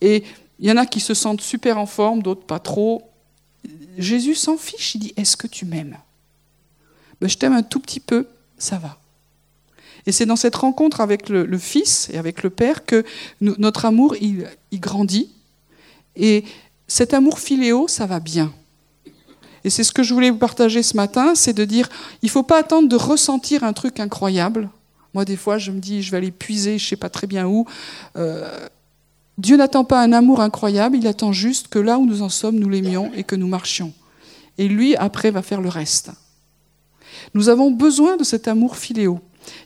Et 0.00 0.24
il 0.58 0.66
y 0.66 0.72
en 0.72 0.78
a 0.78 0.86
qui 0.86 1.00
se 1.00 1.12
sentent 1.12 1.42
super 1.42 1.76
en 1.76 1.84
forme, 1.84 2.22
d'autres 2.22 2.46
pas 2.46 2.60
trop. 2.60 3.11
Jésus 3.98 4.34
s'en 4.34 4.56
fiche, 4.56 4.94
il 4.94 4.98
dit 4.98 5.14
Est-ce 5.16 5.36
que 5.36 5.46
tu 5.46 5.64
m'aimes? 5.64 5.98
Ben, 7.20 7.28
Je 7.28 7.36
t'aime 7.36 7.52
un 7.52 7.62
tout 7.62 7.80
petit 7.80 8.00
peu, 8.00 8.26
ça 8.58 8.78
va. 8.78 8.98
Et 10.06 10.12
c'est 10.12 10.26
dans 10.26 10.36
cette 10.36 10.56
rencontre 10.56 11.00
avec 11.00 11.28
le, 11.28 11.58
Fils 11.58 12.10
et 12.12 12.18
avec 12.18 12.42
le 12.42 12.50
Père 12.50 12.84
que 12.84 13.04
notre 13.40 13.84
amour, 13.84 14.16
il, 14.20 14.48
il 14.72 14.80
grandit. 14.80 15.30
Et 16.16 16.44
cet 16.88 17.14
amour 17.14 17.38
filéo, 17.38 17.86
ça 17.86 18.06
va 18.06 18.18
bien. 18.18 18.52
Et 19.64 19.70
c'est 19.70 19.84
ce 19.84 19.92
que 19.92 20.02
je 20.02 20.12
voulais 20.12 20.30
vous 20.30 20.38
partager 20.38 20.82
ce 20.82 20.96
matin, 20.96 21.34
c'est 21.34 21.52
de 21.52 21.64
dire, 21.64 21.88
il 22.22 22.26
ne 22.26 22.30
faut 22.30 22.42
pas 22.42 22.58
attendre 22.58 22.88
de 22.88 22.96
ressentir 22.96 23.62
un 23.62 23.72
truc 23.72 24.00
incroyable. 24.00 24.68
Moi, 25.14 25.24
des 25.24 25.36
fois, 25.36 25.58
je 25.58 25.70
me 25.70 25.78
dis, 25.78 26.02
je 26.02 26.10
vais 26.10 26.16
aller 26.16 26.30
puiser, 26.30 26.78
je 26.78 26.84
ne 26.84 26.88
sais 26.88 26.96
pas 26.96 27.10
très 27.10 27.26
bien 27.26 27.46
où. 27.46 27.66
Euh, 28.16 28.66
Dieu 29.38 29.56
n'attend 29.56 29.84
pas 29.84 30.02
un 30.02 30.12
amour 30.12 30.40
incroyable, 30.40 30.96
il 30.96 31.06
attend 31.06 31.32
juste 31.32 31.68
que 31.68 31.78
là 31.78 31.98
où 31.98 32.06
nous 32.06 32.22
en 32.22 32.28
sommes, 32.28 32.58
nous 32.58 32.68
l'aimions 32.68 33.10
et 33.14 33.24
que 33.24 33.34
nous 33.34 33.48
marchions. 33.48 33.92
Et 34.58 34.68
lui, 34.68 34.94
après, 34.96 35.30
va 35.30 35.42
faire 35.42 35.60
le 35.60 35.70
reste. 35.70 36.10
Nous 37.34 37.48
avons 37.48 37.70
besoin 37.70 38.16
de 38.16 38.24
cet 38.24 38.46
amour 38.46 38.76
filéo. 38.76 39.20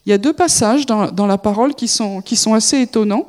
Il 0.05 0.11
y 0.11 0.13
a 0.13 0.19
deux 0.19 0.33
passages 0.33 0.87
dans, 0.87 1.27
la 1.27 1.39
parole 1.39 1.75
qui 1.75 1.89
sont, 1.89 2.23
assez 2.55 2.81
étonnants. 2.81 3.27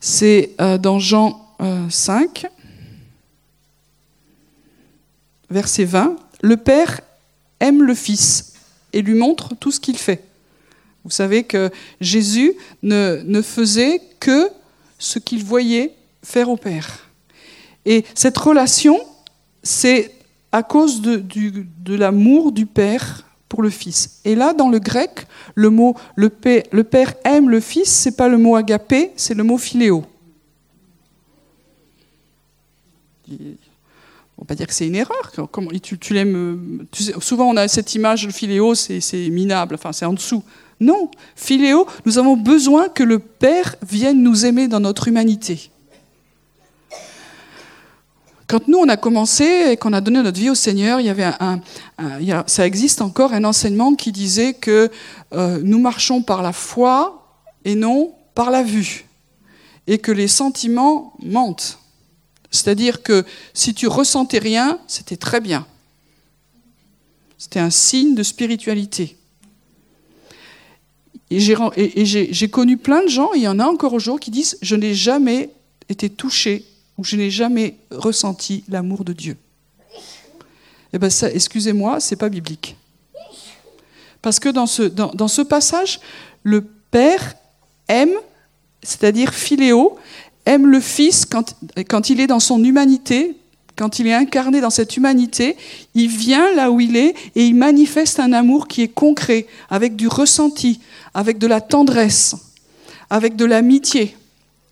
C'est 0.00 0.52
euh, 0.60 0.78
dans 0.78 0.98
Jean 0.98 1.54
euh, 1.60 1.88
5, 1.88 2.46
verset 5.50 5.84
20, 5.84 6.16
le 6.42 6.56
Père 6.56 7.00
aime 7.60 7.82
le 7.82 7.94
Fils 7.94 8.54
et 8.92 9.02
lui 9.02 9.14
montre 9.14 9.54
tout 9.54 9.70
ce 9.70 9.80
qu'il 9.80 9.96
fait. 9.96 10.24
Vous 11.04 11.10
savez 11.10 11.44
que 11.44 11.70
Jésus 12.00 12.54
ne 12.82 13.42
faisait 13.42 14.00
que 14.20 14.50
ce 14.98 15.18
qu'il 15.18 15.44
voyait 15.44 15.94
faire 16.22 16.48
au 16.48 16.56
Père. 16.56 17.08
Et 17.84 18.04
cette 18.14 18.38
relation, 18.38 18.98
c'est 19.62 20.12
à 20.52 20.62
cause 20.62 21.00
de, 21.00 21.16
de 21.16 21.94
l'amour 21.94 22.52
du 22.52 22.66
Père 22.66 23.24
pour 23.48 23.62
le 23.62 23.70
Fils. 23.70 24.20
Et 24.24 24.34
là, 24.34 24.52
dans 24.52 24.68
le 24.68 24.78
grec, 24.78 25.26
le 25.54 25.70
mot 25.70 25.96
le 26.16 26.28
Père, 26.28 26.62
le 26.72 26.84
père 26.84 27.14
aime 27.24 27.50
le 27.50 27.60
Fils, 27.60 27.88
c'est 27.88 28.16
pas 28.16 28.28
le 28.28 28.38
mot 28.38 28.56
agapé, 28.56 29.12
c'est 29.16 29.34
le 29.34 29.44
mot 29.44 29.58
philéo. 29.58 30.04
On 33.30 34.42
va 34.42 34.46
pas 34.48 34.54
dire 34.54 34.66
que 34.66 34.74
c'est 34.74 34.86
une 34.86 34.96
erreur. 34.96 35.32
Comment, 35.50 35.70
tu, 35.82 35.98
tu 35.98 36.16
souvent, 37.20 37.48
on 37.48 37.56
a 37.56 37.68
cette 37.68 37.94
image, 37.94 38.26
le 38.26 38.32
philéo, 38.32 38.74
c'est 38.74 39.28
minable, 39.30 39.76
enfin, 39.76 39.92
c'est 39.92 40.04
en 40.04 40.12
dessous. 40.12 40.42
Non, 40.80 41.10
philéo, 41.36 41.86
nous 42.04 42.18
avons 42.18 42.36
besoin 42.36 42.88
que 42.88 43.02
le 43.02 43.18
Père 43.18 43.76
vienne 43.82 44.22
nous 44.22 44.44
aimer 44.44 44.68
dans 44.68 44.80
notre 44.80 45.08
humanité. 45.08 45.70
Quand 48.46 48.68
nous, 48.68 48.78
on 48.78 48.88
a 48.88 48.96
commencé 48.96 49.44
et 49.70 49.76
qu'on 49.76 49.92
a 49.92 50.00
donné 50.00 50.22
notre 50.22 50.38
vie 50.38 50.50
au 50.50 50.54
Seigneur, 50.54 51.00
il 51.00 51.06
y 51.06 51.08
avait 51.08 51.30
un, 51.40 51.60
ça 52.46 52.66
existe 52.66 53.00
encore 53.00 53.32
un 53.32 53.44
enseignement 53.44 53.94
qui 53.94 54.12
disait 54.12 54.52
que 54.54 54.90
euh, 55.32 55.60
nous 55.62 55.78
marchons 55.78 56.22
par 56.22 56.42
la 56.42 56.52
foi 56.52 57.26
et 57.64 57.74
non 57.74 58.14
par 58.34 58.50
la 58.50 58.62
vue, 58.62 59.06
et 59.86 59.98
que 59.98 60.12
les 60.12 60.28
sentiments 60.28 61.14
mentent. 61.22 61.78
C'est-à-dire 62.50 63.02
que 63.02 63.24
si 63.54 63.74
tu 63.74 63.86
ressentais 63.86 64.38
rien, 64.38 64.78
c'était 64.86 65.16
très 65.16 65.40
bien. 65.40 65.66
C'était 67.38 67.60
un 67.60 67.70
signe 67.70 68.14
de 68.14 68.22
spiritualité. 68.22 69.16
Et 71.36 72.04
j'ai 72.04 72.48
connu 72.48 72.76
plein 72.76 73.02
de 73.02 73.08
gens, 73.08 73.32
il 73.32 73.42
y 73.42 73.48
en 73.48 73.58
a 73.58 73.66
encore 73.66 73.92
aujourd'hui, 73.92 74.24
qui 74.24 74.30
disent 74.30 74.58
Je 74.62 74.76
n'ai 74.76 74.94
jamais 74.94 75.50
été 75.88 76.08
touché 76.08 76.64
ou 76.96 77.04
je 77.04 77.16
n'ai 77.16 77.30
jamais 77.30 77.76
ressenti 77.90 78.64
l'amour 78.68 79.04
de 79.04 79.12
Dieu. 79.12 79.36
Eh 80.92 80.98
bien, 80.98 81.10
ça, 81.10 81.30
excusez-moi, 81.30 81.98
c'est 81.98 82.16
pas 82.16 82.28
biblique. 82.28 82.76
Parce 84.22 84.38
que 84.38 84.48
dans 84.48 84.66
ce, 84.66 85.42
passage, 85.42 86.00
le 86.44 86.64
Père 86.90 87.34
aime, 87.88 88.14
c'est-à-dire 88.82 89.34
philéo, 89.34 89.96
aime 90.46 90.66
le 90.66 90.80
Fils 90.80 91.26
quand 91.26 92.10
il 92.10 92.20
est 92.20 92.26
dans 92.28 92.40
son 92.40 92.62
humanité, 92.62 93.36
quand 93.76 93.98
il 93.98 94.06
est 94.06 94.14
incarné 94.14 94.60
dans 94.60 94.70
cette 94.70 94.96
humanité, 94.96 95.56
il 95.94 96.08
vient 96.08 96.54
là 96.54 96.70
où 96.70 96.80
il 96.80 96.96
est 96.96 97.14
et 97.34 97.44
il 97.44 97.54
manifeste 97.54 98.20
un 98.20 98.32
amour 98.32 98.68
qui 98.68 98.82
est 98.82 98.88
concret, 98.88 99.46
avec 99.68 99.96
du 99.96 100.06
ressenti, 100.06 100.80
avec 101.14 101.38
de 101.38 101.46
la 101.46 101.60
tendresse, 101.60 102.36
avec 103.08 103.36
de 103.36 103.44
l'amitié. 103.44 104.16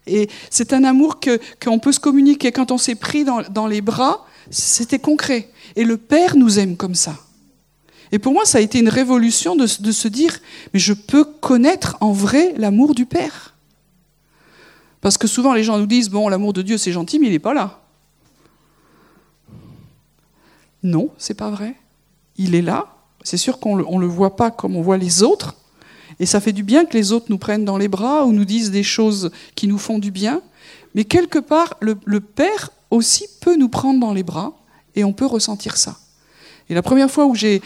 Et 0.06 0.28
c'est 0.50 0.72
un 0.72 0.84
amour 0.84 1.20
qu'on 1.62 1.78
peut 1.78 1.92
se 1.92 2.00
communiquer. 2.00 2.50
Quand 2.50 2.72
on 2.72 2.78
s'est 2.78 2.96
pris 2.96 3.24
dans, 3.24 3.42
dans 3.42 3.68
les 3.68 3.80
bras, 3.80 4.26
c'était 4.50 4.98
concret. 4.98 5.48
Et 5.76 5.84
le 5.84 5.96
Père 5.96 6.36
nous 6.36 6.58
aime 6.58 6.76
comme 6.76 6.96
ça. 6.96 7.16
Et 8.10 8.18
pour 8.18 8.32
moi, 8.32 8.44
ça 8.44 8.58
a 8.58 8.60
été 8.60 8.80
une 8.80 8.88
révolution 8.88 9.56
de, 9.56 9.66
de 9.80 9.92
se 9.92 10.08
dire, 10.08 10.38
mais 10.74 10.80
je 10.80 10.92
peux 10.92 11.24
connaître 11.24 11.96
en 12.00 12.12
vrai 12.12 12.52
l'amour 12.58 12.94
du 12.94 13.06
Père. 13.06 13.54
Parce 15.00 15.16
que 15.16 15.26
souvent 15.26 15.54
les 15.54 15.64
gens 15.64 15.78
nous 15.78 15.86
disent, 15.86 16.10
bon, 16.10 16.28
l'amour 16.28 16.52
de 16.52 16.62
Dieu 16.62 16.78
c'est 16.78 16.92
gentil, 16.92 17.18
mais 17.18 17.26
il 17.26 17.32
n'est 17.32 17.38
pas 17.38 17.54
là. 17.54 17.80
Non, 20.82 21.10
c'est 21.16 21.34
pas 21.34 21.50
vrai. 21.50 21.76
Il 22.36 22.54
est 22.54 22.62
là. 22.62 22.96
C'est 23.22 23.36
sûr 23.36 23.60
qu'on 23.60 23.76
ne 23.76 24.00
le 24.00 24.06
voit 24.06 24.36
pas 24.36 24.50
comme 24.50 24.76
on 24.76 24.82
voit 24.82 24.96
les 24.96 25.22
autres. 25.22 25.54
Et 26.22 26.26
ça 26.26 26.40
fait 26.40 26.52
du 26.52 26.62
bien 26.62 26.84
que 26.84 26.96
les 26.96 27.10
autres 27.10 27.26
nous 27.30 27.36
prennent 27.36 27.64
dans 27.64 27.76
les 27.76 27.88
bras 27.88 28.24
ou 28.26 28.32
nous 28.32 28.44
disent 28.44 28.70
des 28.70 28.84
choses 28.84 29.32
qui 29.56 29.66
nous 29.66 29.76
font 29.76 29.98
du 29.98 30.12
bien. 30.12 30.40
Mais 30.94 31.02
quelque 31.04 31.40
part, 31.40 31.74
le, 31.80 32.20
Père 32.20 32.70
aussi 32.92 33.26
peut 33.40 33.56
nous 33.56 33.68
prendre 33.68 33.98
dans 33.98 34.12
les 34.12 34.22
bras 34.22 34.56
et 34.94 35.02
on 35.02 35.12
peut 35.12 35.26
ressentir 35.26 35.76
ça. 35.76 35.98
Et 36.70 36.74
la 36.74 36.82
première 36.82 37.10
fois 37.10 37.26
où 37.26 37.34
j'ai 37.34 37.60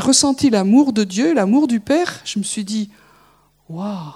ressenti 0.00 0.50
l'amour 0.50 0.92
de 0.92 1.02
Dieu, 1.02 1.32
l'amour 1.32 1.66
du 1.66 1.80
Père, 1.80 2.20
je 2.26 2.38
me 2.38 2.44
suis 2.44 2.62
dit, 2.62 2.90
waouh 3.70 4.12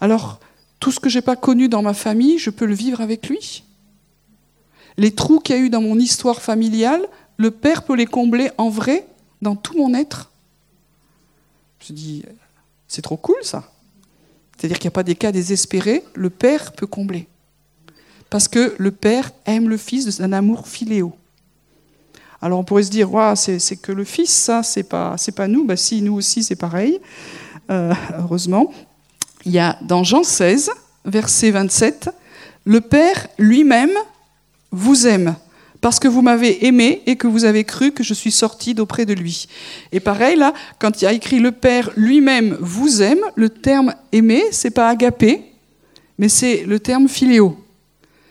Alors, 0.00 0.40
tout 0.80 0.92
ce 0.92 1.00
que 1.00 1.10
j'ai 1.10 1.20
pas 1.20 1.36
connu 1.36 1.68
dans 1.68 1.82
ma 1.82 1.92
famille, 1.92 2.38
je 2.38 2.48
peux 2.48 2.64
le 2.64 2.74
vivre 2.74 3.02
avec 3.02 3.28
lui. 3.28 3.64
Les 4.96 5.10
trous 5.10 5.40
qu'il 5.40 5.56
y 5.56 5.58
a 5.58 5.62
eu 5.62 5.68
dans 5.68 5.82
mon 5.82 5.98
histoire 5.98 6.40
familiale, 6.40 7.06
le 7.36 7.50
Père 7.50 7.82
peut 7.82 7.96
les 7.96 8.06
combler 8.06 8.50
en 8.56 8.70
vrai 8.70 9.06
dans 9.42 9.56
tout 9.56 9.76
mon 9.76 9.92
être. 9.92 10.30
Je 11.80 11.92
dis, 11.92 12.24
c'est 12.88 13.02
trop 13.02 13.16
cool 13.16 13.36
ça. 13.42 13.70
C'est-à-dire 14.56 14.78
qu'il 14.78 14.88
n'y 14.88 14.92
a 14.92 14.98
pas 14.98 15.02
des 15.02 15.16
cas 15.16 15.32
désespérés, 15.32 16.04
le 16.14 16.30
Père 16.30 16.72
peut 16.72 16.86
combler. 16.86 17.28
Parce 18.30 18.48
que 18.48 18.74
le 18.78 18.90
Père 18.90 19.30
aime 19.46 19.68
le 19.68 19.76
Fils 19.76 20.18
d'un 20.18 20.32
amour 20.32 20.66
filéo. 20.66 21.14
Alors 22.40 22.58
on 22.58 22.64
pourrait 22.64 22.82
se 22.82 22.90
dire, 22.90 23.08
c'est 23.36 23.76
que 23.76 23.92
le 23.92 24.04
Fils, 24.04 24.30
ça, 24.30 24.62
c'est 24.62 24.82
pas, 24.82 25.16
pas 25.34 25.48
nous. 25.48 25.64
Bah 25.64 25.76
si, 25.76 26.02
nous 26.02 26.14
aussi, 26.14 26.42
c'est 26.42 26.56
pareil, 26.56 27.00
euh, 27.70 27.94
heureusement. 28.18 28.72
Il 29.44 29.52
y 29.52 29.58
a 29.58 29.78
dans 29.82 30.04
Jean 30.04 30.22
16, 30.22 30.70
verset 31.04 31.50
27, 31.50 32.10
le 32.64 32.80
Père 32.80 33.28
lui-même 33.38 33.92
vous 34.70 35.06
aime 35.06 35.36
parce 35.84 36.00
que 36.00 36.08
vous 36.08 36.22
m'avez 36.22 36.64
aimé 36.64 37.02
et 37.04 37.16
que 37.16 37.26
vous 37.26 37.44
avez 37.44 37.64
cru 37.64 37.92
que 37.92 38.02
je 38.02 38.14
suis 38.14 38.30
sorti 38.30 38.72
d'auprès 38.72 39.04
de 39.04 39.12
lui. 39.12 39.48
Et 39.92 40.00
pareil, 40.00 40.34
là, 40.34 40.54
quand 40.78 41.02
il 41.02 41.04
y 41.04 41.06
a 41.06 41.12
écrit 41.12 41.40
le 41.40 41.52
Père 41.52 41.90
lui-même 41.94 42.56
vous 42.58 43.02
aime, 43.02 43.20
le 43.34 43.50
terme 43.50 43.92
aimer, 44.10 44.44
c'est 44.50 44.70
pas 44.70 44.88
agapé, 44.88 45.42
mais 46.16 46.30
c'est 46.30 46.64
le 46.64 46.80
terme 46.80 47.06
philéo. 47.06 47.58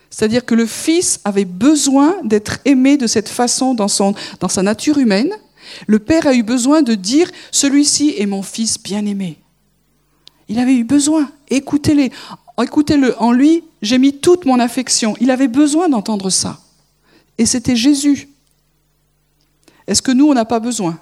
C'est-à-dire 0.10 0.46
que 0.46 0.56
le 0.56 0.66
Fils 0.66 1.20
avait 1.26 1.46
besoin 1.46 2.16
d'être 2.24 2.58
aimé 2.66 2.98
de 2.98 3.06
cette 3.06 3.30
façon 3.30 3.76
dans, 3.76 3.88
son, 3.88 4.16
dans 4.40 4.50
sa 4.50 4.64
nature 4.64 4.98
humaine, 4.98 5.32
Le 5.86 6.00
Père 6.00 6.26
a 6.26 6.34
eu 6.34 6.42
besoin 6.42 6.82
de 6.82 6.96
dire, 6.96 7.30
celui-ci 7.52 8.16
est 8.18 8.26
mon 8.26 8.42
fils 8.42 8.82
bien-aimé. 8.82 9.38
Il 10.50 10.58
avait 10.58 10.74
eu 10.74 10.86
besoin, 10.86 11.30
écoutez-les, 11.52 12.12
écoutez-le, 12.60 13.14
en 13.22 13.32
lui, 13.32 13.64
j'ai 13.84 14.00
mis 14.00 14.18
toute 14.18 14.46
mon 14.46 14.60
affection. 14.60 15.16
Il 15.22 15.30
avait 15.30 15.48
besoin 15.48 15.88
d'entendre 15.88 16.32
ça. 16.32 16.58
Et 17.38 17.46
c'était 17.46 17.76
Jésus. 17.76 18.30
Est-ce 19.88 20.02
que 20.02 20.12
nous, 20.12 20.28
on 20.28 20.34
n'a 20.34 20.46
pas 20.46 20.60
besoin? 20.60 21.00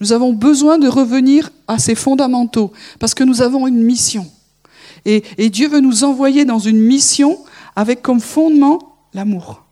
Nous 0.00 0.12
avons 0.12 0.32
besoin 0.32 0.78
de 0.78 0.88
revenir 0.88 1.50
à 1.66 1.78
ces 1.78 1.94
fondamentaux, 1.94 2.72
parce 2.98 3.14
que 3.14 3.24
nous 3.24 3.42
avons 3.42 3.66
une 3.66 3.82
mission. 3.82 4.26
Et, 5.04 5.22
Dieu 5.50 5.68
veut 5.68 5.80
nous 5.80 6.04
envoyer 6.04 6.44
dans 6.44 6.58
une 6.58 6.78
mission 6.78 7.38
avec 7.76 8.02
comme 8.02 8.20
fondement 8.20 8.96
l'amour. 9.14 9.64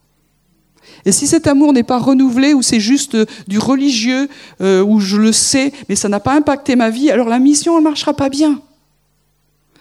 Et 1.05 1.11
si 1.11 1.27
cet 1.27 1.47
amour 1.47 1.73
n'est 1.73 1.83
pas 1.83 1.99
renouvelé, 1.99 2.53
ou 2.53 2.61
c'est 2.61 2.79
juste 2.79 3.17
du 3.47 3.59
religieux, 3.59 4.29
euh, 4.61 4.83
où 4.83 4.99
je 4.99 5.17
le 5.17 5.31
sais, 5.31 5.71
mais 5.87 5.95
ça 5.95 6.09
n'a 6.09 6.19
pas 6.19 6.33
impacté 6.33 6.75
ma 6.75 6.89
vie, 6.89 7.11
alors 7.11 7.29
la 7.29 7.39
mission 7.39 7.77
ne 7.77 7.83
marchera 7.83 8.13
pas 8.13 8.29
bien. 8.29 8.61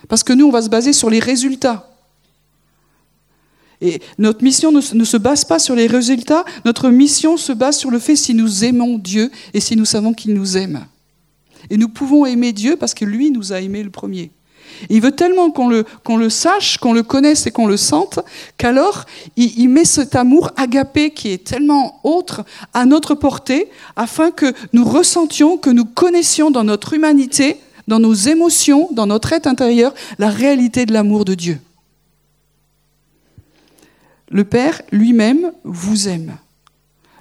Parce 0.08 0.22
que 0.22 0.32
nous, 0.32 0.46
on 0.46 0.50
va 0.50 0.62
se 0.62 0.68
baser 0.68 0.92
sur 0.92 1.10
les 1.10 1.18
résultats. 1.18 1.95
Et 3.80 4.00
notre 4.18 4.42
mission 4.42 4.72
ne, 4.72 4.80
se 4.80 5.16
base 5.16 5.44
pas 5.44 5.58
sur 5.58 5.74
les 5.74 5.86
résultats, 5.86 6.44
notre 6.64 6.88
mission 6.88 7.36
se 7.36 7.52
base 7.52 7.76
sur 7.76 7.90
le 7.90 7.98
fait 7.98 8.16
si 8.16 8.34
nous 8.34 8.64
aimons 8.64 8.98
Dieu 8.98 9.30
et 9.52 9.60
si 9.60 9.76
nous 9.76 9.84
savons 9.84 10.14
qu'il 10.14 10.34
nous 10.34 10.56
aime. 10.56 10.86
Et 11.68 11.76
nous 11.76 11.88
pouvons 11.88 12.26
aimer 12.26 12.52
Dieu 12.52 12.76
parce 12.76 12.94
que 12.94 13.04
lui 13.04 13.30
nous 13.30 13.52
a 13.52 13.60
aimés 13.60 13.82
le 13.82 13.90
premier. 13.90 14.30
Il 14.90 15.00
veut 15.00 15.12
tellement 15.12 15.50
qu'on 15.50 15.68
le, 15.68 15.84
le 16.08 16.30
sache, 16.30 16.78
qu'on 16.78 16.92
le 16.92 17.02
connaisse 17.02 17.46
et 17.46 17.50
qu'on 17.50 17.66
le 17.66 17.76
sente, 17.76 18.20
qu'alors 18.58 19.04
il, 19.36 19.68
met 19.68 19.84
cet 19.84 20.14
amour 20.14 20.50
agapé 20.56 21.10
qui 21.10 21.30
est 21.30 21.44
tellement 21.44 22.00
autre 22.04 22.44
à 22.74 22.84
notre 22.84 23.14
portée, 23.14 23.68
afin 23.94 24.30
que 24.30 24.52
nous 24.72 24.84
ressentions, 24.84 25.56
que 25.56 25.70
nous 25.70 25.84
connaissions 25.84 26.50
dans 26.50 26.64
notre 26.64 26.94
humanité, 26.94 27.56
dans 27.88 28.00
nos 28.00 28.14
émotions, 28.14 28.88
dans 28.92 29.06
notre 29.06 29.32
être 29.32 29.46
intérieur, 29.46 29.94
la 30.18 30.30
réalité 30.30 30.86
de 30.86 30.92
l'amour 30.92 31.24
de 31.24 31.34
Dieu. 31.34 31.58
Le 34.28 34.44
Père 34.44 34.82
lui-même 34.90 35.52
vous 35.64 36.08
aime. 36.08 36.36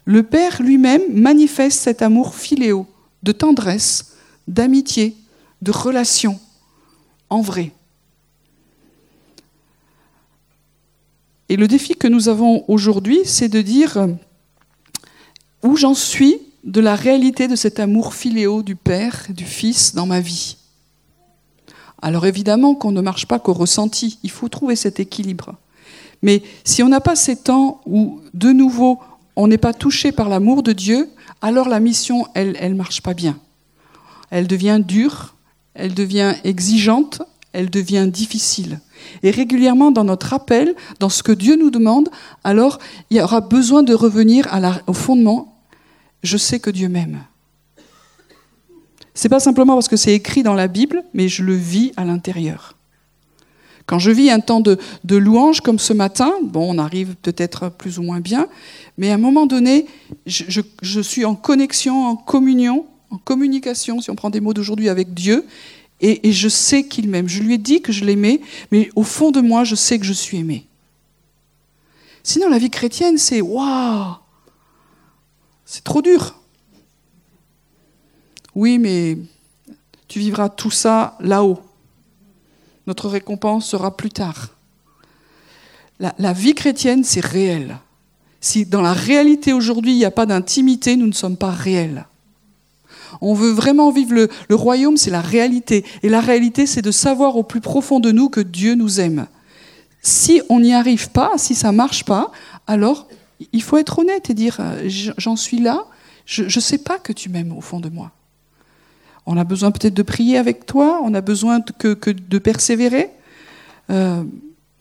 Le 0.05 0.23
Père 0.23 0.61
lui-même 0.61 1.01
manifeste 1.11 1.81
cet 1.81 2.01
amour 2.01 2.35
filéo, 2.35 2.87
de 3.23 3.31
tendresse, 3.31 4.15
d'amitié, 4.47 5.15
de 5.61 5.71
relation 5.71 6.39
en 7.29 7.41
vrai. 7.41 7.71
Et 11.49 11.57
le 11.57 11.67
défi 11.67 11.95
que 11.95 12.07
nous 12.07 12.27
avons 12.27 12.65
aujourd'hui, 12.67 13.19
c'est 13.23 13.49
de 13.49 13.61
dire 13.61 14.07
où 15.63 15.75
j'en 15.75 15.93
suis 15.93 16.39
de 16.63 16.81
la 16.81 16.95
réalité 16.95 17.47
de 17.47 17.55
cet 17.55 17.79
amour 17.79 18.15
filéo 18.15 18.63
du 18.63 18.75
Père, 18.75 19.27
du 19.29 19.45
Fils 19.45 19.93
dans 19.93 20.07
ma 20.07 20.19
vie. 20.19 20.57
Alors 22.01 22.25
évidemment 22.25 22.75
qu'on 22.75 22.91
ne 22.91 23.01
marche 23.01 23.27
pas 23.27 23.39
qu'au 23.39 23.53
ressenti, 23.53 24.19
il 24.23 24.31
faut 24.31 24.49
trouver 24.49 24.75
cet 24.75 24.99
équilibre. 24.99 25.55
Mais 26.21 26.41
si 26.63 26.83
on 26.83 26.89
n'a 26.89 27.01
pas 27.01 27.15
ces 27.15 27.35
temps 27.35 27.81
où, 27.85 28.19
de 28.33 28.51
nouveau, 28.51 28.99
on 29.35 29.47
n'est 29.47 29.57
pas 29.57 29.73
touché 29.73 30.11
par 30.11 30.29
l'amour 30.29 30.63
de 30.63 30.71
Dieu, 30.71 31.09
alors 31.41 31.69
la 31.69 31.79
mission, 31.79 32.27
elle 32.33 32.57
ne 32.61 32.75
marche 32.75 33.01
pas 33.01 33.13
bien. 33.13 33.37
Elle 34.29 34.47
devient 34.47 34.81
dure, 34.85 35.35
elle 35.73 35.93
devient 35.93 36.33
exigeante, 36.43 37.21
elle 37.53 37.69
devient 37.69 38.07
difficile. 38.11 38.79
Et 39.23 39.31
régulièrement 39.31 39.91
dans 39.91 40.03
notre 40.03 40.33
appel, 40.33 40.75
dans 40.99 41.09
ce 41.09 41.23
que 41.23 41.31
Dieu 41.31 41.55
nous 41.55 41.69
demande, 41.69 42.09
alors 42.43 42.79
il 43.09 43.17
y 43.17 43.21
aura 43.21 43.41
besoin 43.41 43.83
de 43.83 43.93
revenir 43.93 44.47
au 44.87 44.93
fondement. 44.93 45.57
Je 46.23 46.37
sais 46.37 46.59
que 46.59 46.69
Dieu 46.69 46.89
m'aime. 46.89 47.23
C'est 49.13 49.29
pas 49.29 49.39
simplement 49.39 49.75
parce 49.75 49.87
que 49.87 49.95
c'est 49.95 50.13
écrit 50.13 50.43
dans 50.43 50.53
la 50.53 50.67
Bible, 50.67 51.03
mais 51.13 51.29
je 51.29 51.43
le 51.43 51.55
vis 51.55 51.93
à 51.95 52.03
l'intérieur. 52.03 52.74
Quand 53.85 53.99
je 53.99 54.11
vis 54.11 54.31
un 54.31 54.39
temps 54.39 54.61
de, 54.61 54.79
de, 55.03 55.15
louange 55.15 55.61
comme 55.61 55.77
ce 55.77 55.93
matin, 55.93 56.31
bon, 56.43 56.73
on 56.73 56.77
arrive 56.79 57.15
peut-être 57.21 57.69
plus 57.69 57.99
ou 57.99 58.03
moins 58.03 58.19
bien, 58.19 58.47
mais 58.97 59.11
à 59.11 59.15
un 59.15 59.19
moment 59.19 59.45
donné, 59.45 59.85
je, 60.25 61.01
suis 61.01 61.25
en 61.25 61.35
connexion, 61.35 62.05
en 62.05 62.15
communion, 62.15 62.87
en 63.11 63.17
communication, 63.17 64.01
si 64.01 64.09
on 64.09 64.15
prend 64.15 64.31
des 64.31 64.39
mots 64.39 64.53
d'aujourd'hui, 64.53 64.89
avec 64.89 65.13
Dieu, 65.13 65.45
et, 66.01 66.27
et 66.27 66.31
je 66.31 66.49
sais 66.49 66.87
qu'il 66.87 67.09
m'aime. 67.09 67.29
Je 67.29 67.41
lui 67.41 67.53
ai 67.53 67.57
dit 67.57 67.81
que 67.81 67.91
je 67.91 68.05
l'aimais, 68.05 68.41
mais 68.71 68.89
au 68.95 69.03
fond 69.03 69.31
de 69.31 69.39
moi, 69.39 69.63
je 69.63 69.75
sais 69.75 69.99
que 69.99 70.05
je 70.05 70.13
suis 70.13 70.37
aimé. 70.37 70.65
Sinon, 72.23 72.49
la 72.49 72.57
vie 72.57 72.71
chrétienne, 72.71 73.19
c'est 73.19 73.39
waouh, 73.39 74.15
c'est 75.63 75.83
trop 75.83 76.01
dur. 76.01 76.35
Oui, 78.55 78.79
mais 78.79 79.17
tu 80.07 80.19
vivras 80.19 80.49
tout 80.49 80.71
ça 80.71 81.17
là-haut. 81.19 81.59
Notre 82.87 83.09
récompense 83.09 83.67
sera 83.67 83.95
plus 83.95 84.11
tard. 84.11 84.49
La, 85.99 86.33
vie 86.33 86.53
chrétienne, 86.53 87.03
c'est 87.03 87.23
réel. 87.23 87.77
Si 88.41 88.65
dans 88.65 88.81
la 88.81 88.93
réalité 88.93 89.53
aujourd'hui, 89.53 89.93
il 89.93 89.97
n'y 89.97 90.05
a 90.05 90.11
pas 90.11 90.25
d'intimité, 90.25 90.97
nous 90.97 91.07
ne 91.07 91.13
sommes 91.13 91.37
pas 91.37 91.51
réels. 91.51 92.05
On 93.21 93.33
veut 93.33 93.51
vraiment 93.51 93.91
vivre 93.91 94.13
le, 94.13 94.55
royaume, 94.55 94.97
c'est 94.97 95.09
la 95.09 95.21
réalité. 95.21 95.85
Et 96.03 96.09
la 96.09 96.19
réalité, 96.19 96.65
c'est 96.65 96.81
de 96.81 96.91
savoir 96.91 97.37
au 97.37 97.43
plus 97.43 97.61
profond 97.61 97.99
de 97.99 98.11
nous 98.11 98.29
que 98.29 98.41
Dieu 98.41 98.75
nous 98.75 98.99
aime. 98.99 99.27
Si 100.01 100.41
on 100.49 100.59
n'y 100.59 100.73
arrive 100.73 101.09
pas, 101.11 101.31
si 101.37 101.55
ça 101.55 101.71
marche 101.71 102.03
pas, 102.03 102.31
alors 102.67 103.07
il 103.53 103.63
faut 103.63 103.77
être 103.77 103.99
honnête 103.99 104.29
et 104.29 104.33
dire 104.33 104.59
j'en 105.17 105.35
suis 105.35 105.59
là, 105.59 105.85
je 106.25 106.43
ne 106.43 106.61
sais 106.61 106.77
pas 106.77 106.99
que 106.99 107.13
tu 107.13 107.29
m'aimes 107.29 107.53
au 107.53 107.61
fond 107.61 107.79
de 107.79 107.89
moi. 107.89 108.11
On 109.25 109.37
a 109.37 109.43
besoin 109.43 109.71
peut-être 109.71 109.93
de 109.93 110.03
prier 110.03 110.37
avec 110.37 110.65
toi, 110.65 111.01
on 111.03 111.13
a 111.13 111.21
besoin 111.21 111.61
que, 111.61 112.11
de 112.11 112.37
persévérer. 112.37 113.09
Euh, 113.89 114.23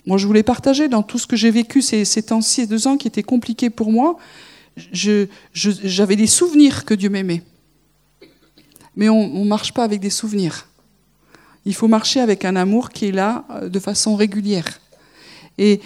moi, 0.07 0.19
je 0.19 0.27
voulais 0.27 0.43
partager 0.43 0.89
dans 0.89 1.03
tout 1.03 1.19
ce 1.19 1.27
que 1.27 1.37
j'ai 1.37 1.51
vécu 1.51 1.81
ces, 1.81 2.05
ces 2.05 2.23
temps-ci, 2.23 2.63
ces 2.63 2.67
deux 2.67 2.87
ans 2.87 2.97
qui 2.97 3.09
étaient 3.09 3.23
compliqués 3.23 3.71
pour 3.71 3.91
moi. 3.91 4.19
J'avais 4.93 6.17
des 6.17 6.27
souvenirs 6.27 6.85
que 6.85 6.95
Dieu 6.95 7.09
m'aimait. 7.09 7.43
Mais 8.97 9.09
on 9.09 9.29
ne 9.29 9.49
marche 9.49 9.73
pas 9.73 9.85
avec 9.85 10.01
des 10.01 10.11
souvenirs. 10.11 10.69
Il 11.65 11.75
faut 11.75 11.89
marcher 11.89 12.21
avec 12.21 12.45
un 12.45 12.57
amour 12.57 12.91
qui 12.91 13.07
est 13.07 13.13
là 13.13 13.45
de 13.63 13.79
façon 13.79 14.17
régulière. 14.17 14.81
Et, 15.59 15.81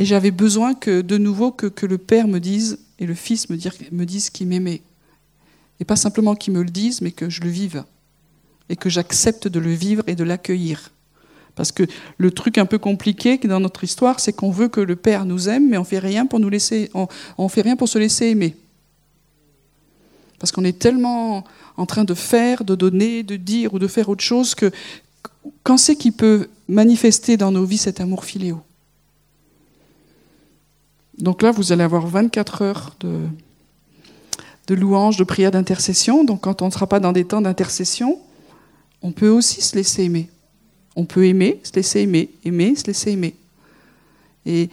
j'avais 0.00 0.32
besoin 0.32 0.74
que, 0.74 1.00
de 1.00 1.16
nouveau, 1.16 1.52
que, 1.52 1.66
que, 1.66 1.86
le 1.86 1.96
Père 1.96 2.26
me 2.26 2.40
dise 2.40 2.80
et 2.98 3.06
le 3.06 3.14
Fils 3.14 3.48
me, 3.50 3.56
dire, 3.56 3.72
me 3.92 4.04
dise 4.04 4.28
qu'il 4.28 4.48
m'aimait. 4.48 4.82
Et 5.80 5.84
pas 5.84 5.96
simplement 5.96 6.34
qu'il 6.34 6.52
me 6.52 6.62
le 6.62 6.70
dise, 6.70 7.00
mais 7.00 7.10
que 7.10 7.28
je 7.28 7.40
le 7.40 7.50
vive. 7.50 7.84
Et 8.68 8.76
que 8.76 8.88
j'accepte 8.88 9.48
de 9.48 9.58
le 9.58 9.72
vivre 9.72 10.04
et 10.06 10.14
de 10.14 10.24
l'accueillir. 10.24 10.90
Parce 11.56 11.72
que 11.72 11.82
le 12.18 12.30
truc 12.30 12.58
un 12.58 12.66
peu 12.66 12.78
compliqué 12.78 13.38
dans 13.38 13.60
notre 13.60 13.82
histoire, 13.82 14.20
c'est 14.20 14.32
qu'on 14.32 14.50
veut 14.50 14.68
que 14.68 14.80
le 14.80 14.96
Père 14.96 15.24
nous 15.24 15.48
aime, 15.48 15.68
mais 15.68 15.78
on 15.78 15.84
fait 15.84 15.98
rien 15.98 16.26
pour 16.26 16.38
nous 16.38 16.48
laisser, 16.48 16.90
on 16.94 17.48
fait 17.48 17.62
rien 17.62 17.76
pour 17.76 17.88
se 17.88 17.98
laisser 17.98 18.26
aimer. 18.26 18.56
Parce 20.38 20.52
qu'on 20.52 20.64
est 20.64 20.78
tellement 20.78 21.44
en 21.76 21.86
train 21.86 22.04
de 22.04 22.14
faire, 22.14 22.64
de 22.64 22.74
donner, 22.74 23.22
de 23.22 23.36
dire 23.36 23.74
ou 23.74 23.78
de 23.78 23.86
faire 23.86 24.08
autre 24.08 24.24
chose 24.24 24.54
que 24.54 24.70
quand 25.62 25.76
c'est 25.76 25.96
qui 25.96 26.10
peut 26.10 26.48
manifester 26.68 27.36
dans 27.36 27.52
nos 27.52 27.64
vies 27.64 27.78
cet 27.78 28.00
amour 28.00 28.24
filéo 28.24 28.60
Donc 31.18 31.42
là, 31.42 31.50
vous 31.50 31.72
allez 31.72 31.84
avoir 31.84 32.06
24 32.06 32.62
heures 32.62 32.96
de, 33.00 33.18
de 34.70 34.76
louange, 34.76 35.16
de 35.16 35.24
prière, 35.24 35.50
d'intercession. 35.50 36.22
Donc 36.22 36.42
quand 36.42 36.62
on 36.62 36.66
ne 36.66 36.70
sera 36.70 36.86
pas 36.86 37.00
dans 37.00 37.12
des 37.12 37.24
temps 37.24 37.40
d'intercession, 37.40 38.18
on 39.02 39.10
peut 39.10 39.28
aussi 39.28 39.60
se 39.60 39.74
laisser 39.74 40.04
aimer. 40.04 40.30
On 40.94 41.04
peut 41.04 41.26
aimer, 41.26 41.60
se 41.64 41.72
laisser 41.74 42.00
aimer, 42.00 42.30
aimer, 42.44 42.76
se 42.76 42.86
laisser 42.86 43.10
aimer. 43.10 43.34
Et, 44.46 44.68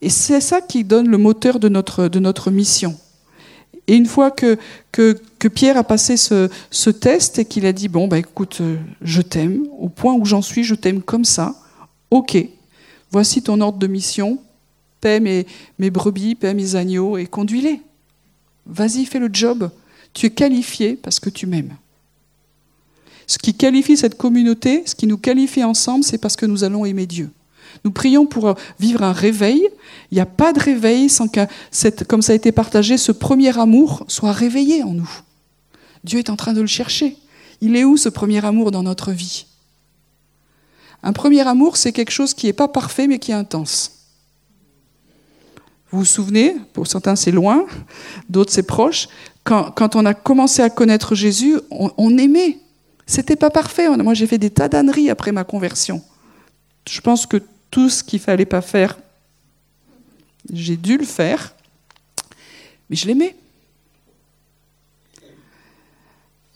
et 0.00 0.08
c'est 0.08 0.40
ça 0.40 0.62
qui 0.62 0.84
donne 0.84 1.08
le 1.08 1.18
moteur 1.18 1.60
de 1.60 1.68
notre, 1.68 2.50
mission. 2.50 2.96
Et 3.86 3.94
une 3.94 4.06
fois 4.06 4.30
que, 4.30 4.56
Pierre 5.54 5.76
a 5.76 5.84
passé 5.84 6.16
ce, 6.16 6.90
test 6.90 7.38
et 7.38 7.44
qu'il 7.44 7.66
a 7.66 7.74
dit, 7.74 7.88
bon, 7.88 8.08
bah, 8.08 8.18
écoute, 8.18 8.62
je 9.02 9.20
t'aime, 9.20 9.66
au 9.78 9.90
point 9.90 10.14
où 10.14 10.24
j'en 10.24 10.40
suis, 10.40 10.64
je 10.64 10.74
t'aime 10.74 11.02
comme 11.02 11.26
ça, 11.26 11.54
ok, 12.10 12.38
voici 13.10 13.42
ton 13.42 13.60
ordre 13.60 13.78
de 13.78 13.86
mission, 13.86 14.38
paie 15.02 15.20
mes, 15.20 15.46
mes 15.78 15.90
brebis, 15.90 16.36
paie 16.36 16.54
mes 16.54 16.74
agneaux 16.74 17.18
et 17.18 17.26
conduis-les. 17.26 17.80
Vas-y, 18.66 19.04
fais 19.04 19.18
le 19.18 19.30
job. 19.32 19.70
Tu 20.12 20.26
es 20.26 20.30
qualifié 20.30 20.94
parce 20.94 21.20
que 21.20 21.30
tu 21.30 21.46
m'aimes. 21.46 21.76
Ce 23.26 23.38
qui 23.38 23.54
qualifie 23.54 23.96
cette 23.96 24.16
communauté, 24.16 24.82
ce 24.86 24.94
qui 24.94 25.06
nous 25.06 25.16
qualifie 25.16 25.64
ensemble, 25.64 26.04
c'est 26.04 26.18
parce 26.18 26.36
que 26.36 26.46
nous 26.46 26.64
allons 26.64 26.84
aimer 26.84 27.06
Dieu. 27.06 27.30
Nous 27.84 27.90
prions 27.90 28.26
pour 28.26 28.54
vivre 28.78 29.02
un 29.02 29.12
réveil. 29.12 29.68
Il 30.10 30.14
n'y 30.14 30.20
a 30.20 30.26
pas 30.26 30.52
de 30.52 30.60
réveil 30.60 31.08
sans 31.08 31.28
que, 31.28 31.40
comme 32.04 32.22
ça 32.22 32.32
a 32.32 32.36
été 32.36 32.52
partagé, 32.52 32.96
ce 32.96 33.12
premier 33.12 33.58
amour 33.58 34.04
soit 34.08 34.32
réveillé 34.32 34.82
en 34.82 34.92
nous. 34.92 35.10
Dieu 36.04 36.18
est 36.18 36.30
en 36.30 36.36
train 36.36 36.52
de 36.52 36.60
le 36.60 36.66
chercher. 36.66 37.16
Il 37.60 37.76
est 37.76 37.84
où 37.84 37.96
ce 37.96 38.08
premier 38.08 38.44
amour 38.44 38.70
dans 38.70 38.82
notre 38.82 39.10
vie? 39.10 39.46
Un 41.02 41.12
premier 41.12 41.46
amour, 41.46 41.76
c'est 41.76 41.92
quelque 41.92 42.10
chose 42.10 42.34
qui 42.34 42.46
n'est 42.46 42.52
pas 42.52 42.68
parfait, 42.68 43.06
mais 43.06 43.18
qui 43.18 43.30
est 43.30 43.34
intense. 43.34 44.03
Vous 45.94 46.00
vous 46.00 46.06
souvenez, 46.06 46.56
pour 46.72 46.88
certains 46.88 47.14
c'est 47.14 47.30
loin, 47.30 47.66
d'autres 48.28 48.52
c'est 48.52 48.64
proche, 48.64 49.06
quand, 49.44 49.94
on 49.94 50.04
a 50.04 50.12
commencé 50.12 50.60
à 50.60 50.68
connaître 50.68 51.14
Jésus, 51.14 51.60
on, 51.70 51.92
on 51.96 52.18
aimait. 52.18 52.58
C'était 53.06 53.36
pas 53.36 53.48
parfait. 53.50 53.88
Moi, 53.88 54.12
j'ai 54.12 54.26
fait 54.26 54.38
des 54.38 54.50
tas 54.50 54.68
d'âneries 54.68 55.08
après 55.08 55.30
ma 55.30 55.44
conversion. 55.44 56.02
Je 56.88 57.00
pense 57.00 57.26
que 57.26 57.36
tout 57.70 57.90
ce 57.90 58.02
qu'il 58.02 58.18
fallait 58.18 58.44
pas 58.44 58.60
faire, 58.60 58.98
j'ai 60.52 60.76
dû 60.76 60.98
le 60.98 61.04
faire, 61.04 61.54
mais 62.90 62.96
je 62.96 63.06
l'aimais. 63.06 63.36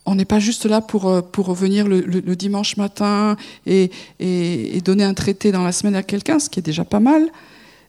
On 0.04 0.16
n'est 0.16 0.24
pas 0.24 0.40
juste 0.40 0.66
là 0.66 0.80
pour, 0.80 1.08
euh, 1.08 1.22
pour 1.22 1.54
venir 1.54 1.86
le, 1.86 2.02
dimanche 2.34 2.76
matin 2.76 3.36
et, 3.66 3.92
et, 4.18 4.80
donner 4.80 5.04
un 5.04 5.14
traité 5.14 5.52
dans 5.52 5.62
la 5.62 5.70
semaine 5.70 5.94
à 5.94 6.02
quelqu'un, 6.02 6.40
ce 6.40 6.50
qui 6.50 6.58
est 6.58 6.62
déjà 6.62 6.84
pas 6.84 6.98
mal. 6.98 7.30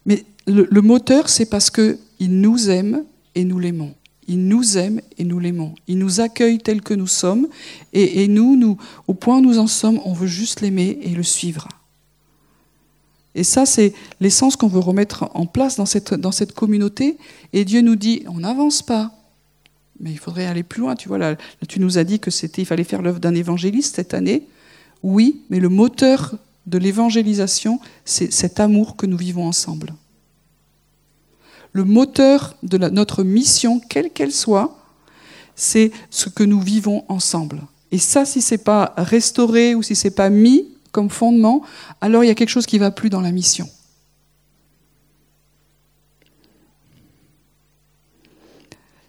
Mais 0.10 0.26
le, 0.48 0.82
moteur, 0.82 1.30
c'est 1.30 1.45
parce 1.45 1.69
qu'il 1.69 1.98
nous 2.19 2.72
aime 2.72 3.06
et 3.36 3.43
nous 3.43 3.60
l'aimons. 3.60 3.93
Il 4.28 4.48
nous 4.48 4.76
aime 4.76 5.02
et 5.19 5.24
nous 5.24 5.38
l'aimons. 5.38 5.76
Il 5.88 6.00
nous 6.00 6.19
accueille 6.19 6.58
tel 6.58 6.82
que 6.82 6.95
nous 6.95 7.06
sommes. 7.06 7.48
Et, 7.93 8.28
nous, 8.28 8.78
au 9.08 9.13
point 9.13 9.38
où 9.38 9.41
nous 9.41 9.60
en 9.60 9.67
sommes, 9.67 10.00
on 10.06 10.13
veut 10.13 10.26
juste 10.26 10.62
l'aimer 10.62 10.98
et 11.04 11.10
le 11.10 11.22
suivre. 11.22 11.67
Et 13.36 13.43
ça, 13.43 13.67
c'est 13.67 13.93
l'essence 14.19 14.56
qu'on 14.56 14.67
veut 14.67 14.80
remettre 14.80 15.30
en 15.36 15.45
place 15.45 15.76
dans 15.76 15.86
cette, 15.86 16.15
dans 16.15 16.32
cette 16.32 16.54
communauté. 16.54 17.17
Et 17.54 17.63
Dieu 17.63 17.82
nous 17.82 17.95
dit, 17.95 18.24
on 18.28 18.39
n'avance 18.39 18.82
pas. 18.82 19.12
Mais 20.00 20.12
il 20.12 20.17
faudrait 20.17 20.48
aller 20.48 20.63
plus 20.63 20.82
loin. 20.82 20.95
Tu 20.95 21.08
vois, 21.08 21.36
tu 21.67 21.80
nous 21.80 22.00
as 22.00 22.04
dit 22.04 22.19
que 22.19 22.32
c'était, 22.32 22.63
il 22.63 22.65
fallait 22.65 22.84
faire 22.84 23.04
l'œuvre 23.04 23.19
d'un 23.19 23.36
évangéliste 23.36 23.98
cette 23.98 24.15
année. 24.15 24.48
Oui, 25.04 25.43
mais 25.52 25.60
le 25.60 25.69
moteur 25.69 26.34
de 26.69 26.77
l'évangélisation, 26.77 27.79
c'est 28.05 28.32
cet 28.32 28.60
amour 28.60 28.95
que 28.95 29.05
nous 29.05 29.17
vivons 29.17 29.47
ensemble 29.47 29.93
le 31.71 31.84
moteur 31.84 32.55
de 32.63 32.77
notre 32.77 33.23
mission, 33.23 33.79
quelle 33.79 34.12
qu'elle 34.12 34.32
soit, 34.32 34.75
c'est 35.55 35.91
ce 36.10 36.29
que 36.29 36.43
nous 36.43 36.62
vivons 36.62 37.03
ensemble. 37.10 37.62
Et 37.91 37.99
ça, 37.99 38.25
si 38.25 38.41
c'est 38.41 38.63
pas 38.63 38.93
restauré 38.97 39.75
ou 39.75 39.84
si 39.84 39.95
c'est 39.95 40.12
pas 40.12 40.29
mis 40.29 40.67
comme 40.91 41.10
fondement, 41.10 41.63
alors 42.01 42.23
il 42.23 42.27
y 42.27 42.32
a 42.32 42.36
quelque 42.36 42.49
chose 42.49 42.65
qui 42.65 42.77
va 42.77 42.91
plus 42.91 43.10
dans 43.10 43.21
la 43.21 43.32
mission. 43.32 43.69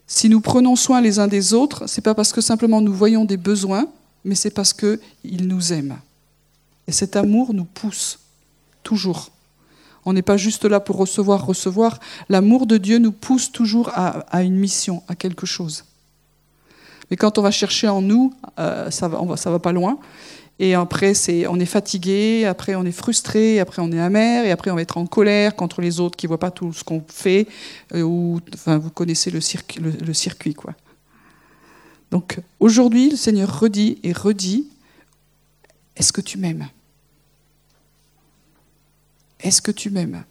Si 0.06 0.28
nous 0.28 0.40
prenons 0.40 0.76
soin 0.76 1.00
les 1.00 1.18
uns 1.18 1.28
des 1.28 1.54
autres, 1.54 1.86
c'est 1.86 2.00
pas 2.00 2.14
parce 2.14 2.32
que 2.32 2.40
simplement 2.40 2.80
nous 2.80 2.92
voyons 2.92 3.24
des 3.24 3.36
besoins, 3.36 3.86
mais 4.24 4.34
c'est 4.34 4.50
parce 4.50 4.72
qu'ils 4.72 5.46
nous 5.46 5.72
aiment. 5.72 5.98
Et 6.90 6.92
cet 6.92 7.14
amour 7.14 7.54
nous 7.54 7.66
pousse 7.66 8.18
toujours. 8.82 9.30
On 10.04 10.12
n'est 10.12 10.22
pas 10.22 10.36
juste 10.36 10.64
là 10.64 10.80
pour 10.80 10.96
recevoir, 10.96 11.46
recevoir. 11.46 12.00
L'amour 12.28 12.66
de 12.66 12.78
Dieu 12.78 12.98
nous 12.98 13.12
pousse 13.12 13.52
toujours 13.52 13.92
à, 13.94 14.42
une 14.42 14.56
mission, 14.56 15.04
à 15.06 15.14
quelque 15.14 15.46
chose. 15.46 15.84
Mais 17.08 17.16
quand 17.16 17.38
on 17.38 17.42
va 17.42 17.52
chercher 17.52 17.86
en 17.86 18.02
nous, 18.02 18.34
euh, 18.58 18.90
ça 18.90 19.06
va, 19.06 19.22
va 19.22 19.58
pas 19.60 19.70
loin. 19.70 20.00
Et 20.58 20.74
après, 20.74 21.12
on 21.48 21.60
est 21.60 21.64
fatigué, 21.64 22.44
après 22.44 22.74
on 22.74 22.84
est 22.84 22.90
frustré, 22.90 23.60
après 23.60 23.82
on 23.82 23.92
est 23.92 24.00
amer, 24.00 24.44
et 24.44 24.50
après 24.50 24.72
on 24.72 24.74
va 24.74 24.82
être 24.82 24.98
en 24.98 25.06
colère 25.06 25.54
contre 25.54 25.82
les 25.82 26.00
autres 26.00 26.16
qui 26.16 26.26
voient 26.26 26.40
pas 26.40 26.50
tout 26.50 26.72
ce 26.72 26.82
qu'on 26.82 27.04
fait. 27.06 27.46
Euh, 27.94 28.36
enfin, 28.52 28.78
vous 28.78 28.90
connaissez 28.90 29.30
le, 29.30 29.40
circuit. 29.40 30.56
Donc 32.10 32.40
aujourd'hui, 32.58 33.10
le 33.10 33.16
Seigneur 33.16 33.60
redit 33.60 34.00
et 34.02 34.12
redit 34.12 34.66
Est-ce 35.94 36.12
que 36.12 36.20
tu 36.20 36.36
m'aimes? 36.36 36.66
Est-ce 39.42 39.62
que 39.62 39.70
tu 39.70 39.90
m'aimes? 39.90 40.24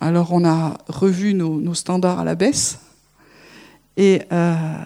Alors 0.00 0.32
on 0.32 0.44
a 0.44 0.78
revu 0.88 1.34
nos, 1.34 1.74
standards 1.74 2.18
à 2.18 2.24
la 2.24 2.34
baisse 2.34 2.78
et 3.96 4.22
euh, 4.32 4.76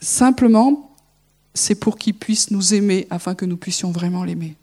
simplement 0.00 0.96
c'est 1.54 1.74
pour 1.74 1.98
qu'il 1.98 2.14
puisse 2.14 2.50
nous 2.50 2.74
aimer 2.74 3.06
afin 3.10 3.34
que 3.34 3.44
nous 3.44 3.56
puissions 3.56 3.90
vraiment 3.90 4.24
l'aimer 4.24 4.56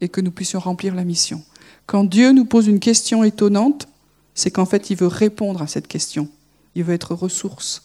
et 0.00 0.08
que 0.08 0.20
nous 0.20 0.30
puissions 0.30 0.60
remplir 0.60 0.94
la 0.94 1.04
mission. 1.04 1.42
Quand 1.86 2.04
Dieu 2.04 2.32
nous 2.32 2.44
pose 2.44 2.66
une 2.66 2.80
question 2.80 3.24
étonnante, 3.24 3.88
c'est 4.34 4.50
qu'en 4.50 4.66
fait 4.66 4.90
il 4.90 4.96
veut 4.96 5.06
répondre 5.06 5.62
à 5.62 5.66
cette 5.66 5.88
question. 5.88 6.28
Il 6.74 6.84
veut 6.84 6.94
être 6.94 7.14
ressource. 7.14 7.82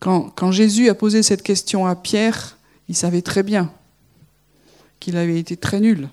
Quand, 0.00 0.30
quand 0.30 0.52
Jésus 0.52 0.88
a 0.88 0.94
posé 0.94 1.22
cette 1.22 1.42
question 1.42 1.86
à 1.86 1.94
Pierre, 1.94 2.58
il 2.88 2.94
savait 2.94 3.22
très 3.22 3.42
bien 3.42 3.72
qu'il 5.00 5.16
avait 5.16 5.38
été 5.38 5.56
très 5.56 5.80
nul. 5.80 6.08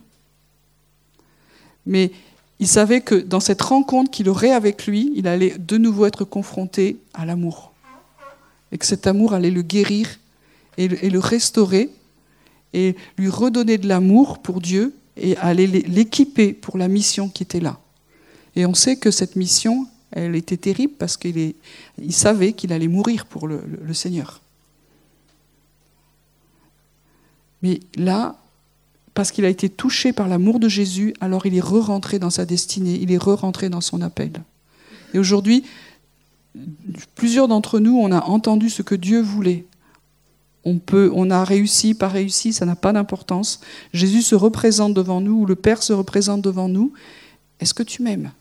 Mais 1.86 2.12
il 2.60 2.68
savait 2.68 3.02
que 3.02 3.16
dans 3.16 3.40
cette 3.40 3.62
rencontre 3.62 4.12
qu'il 4.12 4.30
aurait 4.30 4.52
avec 4.52 4.86
lui, 4.86 5.12
il 5.16 5.28
allait 5.28 5.56
de 5.58 5.78
nouveau 5.78 6.06
être 6.06 6.26
confronté 6.26 6.98
à 7.14 7.26
l'amour. 7.26 7.74
Et 8.72 8.78
que 8.78 8.86
cet 8.86 9.08
amour 9.08 9.34
allait 9.34 9.52
le 9.52 9.64
guérir 9.64 10.20
et 10.78 10.88
le 10.88 11.20
restaurer 11.20 11.90
et 12.74 12.96
lui 13.18 13.30
redonner 13.30 13.78
de 13.78 13.88
l'amour 13.88 14.40
pour 14.40 14.62
Dieu 14.62 14.96
et 15.18 15.36
aller 15.38 15.68
l'équiper 15.68 16.54
pour 16.54 16.78
la 16.78 16.88
mission 16.88 17.30
qui 17.30 17.44
était 17.44 17.60
là. 17.60 17.80
Et 18.56 18.66
on 18.66 18.74
sait 18.74 18.96
que 18.96 19.12
cette 19.12 19.36
mission, 19.36 19.88
elle 20.12 20.36
était 20.36 20.58
terrible 20.58 20.94
parce 20.98 21.18
qu'il 21.18 21.54
il 21.98 22.14
savait 22.14 22.54
qu'il 22.54 22.74
allait 22.74 22.88
mourir 22.88 23.26
pour 23.26 23.48
le, 23.48 23.64
le 23.82 23.94
Seigneur. 23.94 24.42
Mais 27.62 27.80
là, 27.96 28.41
parce 29.14 29.32
qu'il 29.32 29.46
a 29.46 29.50
été 29.50 29.70
touché 29.70 30.14
par 30.14 30.28
l'amour 30.28 30.60
de 30.60 30.70
Jésus, 30.70 31.14
alors 31.20 31.46
il 31.46 31.56
est 31.56 31.62
re-rentré 31.62 32.20
dans 32.20 32.30
sa 32.30 32.46
destinée, 32.46 32.98
il 33.02 33.12
est 33.12 33.18
re-rentré 33.18 33.70
dans 33.70 33.82
son 33.82 34.02
appel. 34.02 34.32
Et 35.14 35.20
aujourd'hui, 35.20 35.64
plusieurs 37.16 37.48
d'entre 37.48 37.80
nous, 37.80 37.98
on 37.98 38.12
a 38.12 38.22
entendu 38.22 38.70
ce 38.70 38.82
que 38.82 38.96
Dieu 38.96 39.22
voulait. 39.22 39.66
On, 40.64 40.78
peut, 40.78 41.12
on 41.14 41.30
a 41.30 41.44
réussi, 41.44 41.94
pas 41.94 42.08
réussi, 42.08 42.54
ça 42.54 42.66
n'a 42.66 42.76
pas 42.76 42.94
d'importance. 42.94 43.62
Jésus 43.94 44.22
se 44.22 44.36
représente 44.36 44.94
devant 44.94 45.20
nous, 45.20 45.42
ou 45.42 45.46
le 45.46 45.56
Père 45.56 45.84
se 45.84 45.92
représente 45.92 46.42
devant 46.42 46.68
nous. 46.68 46.94
Est-ce 47.60 47.74
que 47.74 47.84
tu 47.84 48.04
m'aimes? 48.04 48.32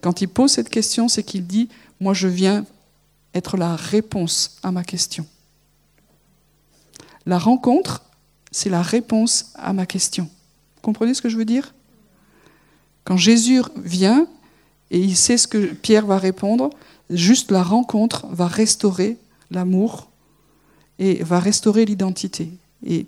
Quand 0.00 0.20
il 0.20 0.28
pose 0.28 0.50
cette 0.50 0.68
question, 0.68 1.08
c'est 1.08 1.22
qu'il 1.22 1.46
dit, 1.46 1.68
moi 2.00 2.14
je 2.14 2.28
viens 2.28 2.64
être 3.34 3.56
la 3.56 3.76
réponse 3.76 4.56
à 4.62 4.72
ma 4.72 4.84
question. 4.84 5.26
La 7.26 7.38
rencontre, 7.38 8.02
c'est 8.50 8.70
la 8.70 8.82
réponse 8.82 9.52
à 9.54 9.72
ma 9.72 9.86
question. 9.86 10.24
Vous 10.76 10.82
comprenez 10.82 11.14
ce 11.14 11.22
que 11.22 11.28
je 11.28 11.36
veux 11.36 11.44
dire? 11.44 11.74
Quand 13.04 13.16
Jésus 13.16 13.62
vient 13.76 14.26
et 14.90 14.98
il 14.98 15.16
sait 15.16 15.38
ce 15.38 15.48
que 15.48 15.72
Pierre 15.74 16.06
va 16.06 16.18
répondre, 16.18 16.70
juste 17.10 17.50
la 17.50 17.62
rencontre 17.62 18.26
va 18.28 18.46
restaurer 18.46 19.16
l'amour 19.50 20.08
et 20.98 21.22
va 21.22 21.40
restaurer 21.40 21.84
l'identité. 21.84 22.50
Et 22.86 23.06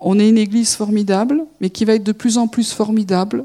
on 0.00 0.18
est 0.18 0.28
une 0.28 0.38
église 0.38 0.74
formidable, 0.74 1.44
mais 1.60 1.70
qui 1.70 1.84
va 1.84 1.94
être 1.94 2.04
de 2.04 2.12
plus 2.12 2.38
en 2.38 2.48
plus 2.48 2.72
formidable 2.72 3.44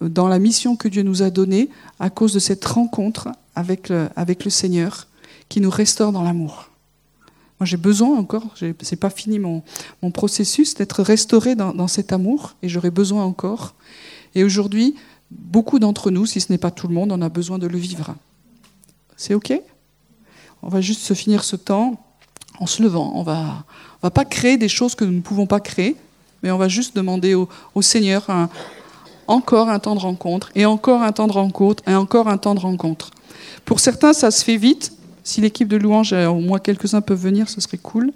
dans 0.00 0.28
la 0.28 0.38
mission 0.38 0.76
que 0.76 0.88
Dieu 0.88 1.02
nous 1.02 1.22
a 1.22 1.30
donnée 1.30 1.68
à 1.98 2.10
cause 2.10 2.32
de 2.32 2.38
cette 2.38 2.64
rencontre 2.64 3.28
avec 3.54 3.88
le, 3.88 4.08
avec 4.16 4.44
le 4.44 4.50
Seigneur 4.50 5.06
qui 5.48 5.60
nous 5.60 5.70
restaure 5.70 6.12
dans 6.12 6.22
l'amour. 6.22 6.70
Moi, 7.60 7.66
j'ai 7.66 7.76
besoin 7.76 8.18
encore, 8.18 8.54
c'est 8.80 8.96
pas 8.96 9.10
fini 9.10 9.38
mon, 9.38 9.62
mon 10.02 10.10
processus, 10.10 10.74
d'être 10.74 11.02
restauré 11.02 11.54
dans, 11.54 11.72
dans, 11.72 11.86
cet 11.86 12.12
amour, 12.12 12.54
et 12.62 12.68
j'aurai 12.68 12.90
besoin 12.90 13.24
encore. 13.24 13.74
Et 14.34 14.42
aujourd'hui, 14.42 14.96
beaucoup 15.30 15.78
d'entre 15.78 16.10
nous, 16.10 16.26
si 16.26 16.40
ce 16.40 16.50
n'est 16.50 16.58
pas 16.58 16.72
tout 16.72 16.88
le 16.88 16.94
monde, 16.94 17.12
on 17.12 17.22
a 17.22 17.28
besoin 17.28 17.58
de 17.58 17.66
le 17.66 17.78
vivre. 17.78 18.16
C'est 19.16 19.34
OK? 19.34 19.52
On 20.62 20.68
va 20.68 20.80
juste 20.80 21.02
se 21.02 21.14
finir 21.14 21.44
ce 21.44 21.56
temps 21.56 22.04
en 22.58 22.66
se 22.66 22.82
levant. 22.82 23.12
On 23.14 23.22
va, 23.22 23.64
on 24.02 24.06
va 24.06 24.10
pas 24.10 24.24
créer 24.24 24.56
des 24.56 24.68
choses 24.68 24.94
que 24.94 25.04
nous 25.04 25.12
ne 25.12 25.20
pouvons 25.20 25.46
pas 25.46 25.60
créer, 25.60 25.96
mais 26.42 26.50
on 26.50 26.58
va 26.58 26.68
juste 26.68 26.96
demander 26.96 27.34
au, 27.34 27.48
au 27.74 27.82
Seigneur 27.82 28.28
un, 28.30 28.48
encore 29.26 29.68
un 29.68 29.78
temps 29.78 29.94
de 29.94 30.00
rencontre, 30.00 30.50
et 30.54 30.66
encore 30.66 31.02
un 31.02 31.12
temps 31.12 31.26
de 31.26 31.32
rencontre, 31.32 31.82
et 31.86 31.94
encore 31.94 32.28
un 32.28 32.38
temps 32.38 32.54
de 32.54 32.60
rencontre. 32.60 33.10
Pour 33.64 33.80
certains, 33.80 34.12
ça 34.12 34.30
se 34.30 34.44
fait 34.44 34.56
vite, 34.56 34.92
si 35.24 35.40
l'équipe 35.40 35.68
de 35.68 35.76
louange, 35.76 36.12
euh, 36.12 36.28
au 36.28 36.38
moins 36.38 36.58
quelques-uns 36.58 37.00
peuvent 37.00 37.20
venir, 37.20 37.48
ce 37.48 37.60
serait 37.60 37.78
cool. 37.78 38.12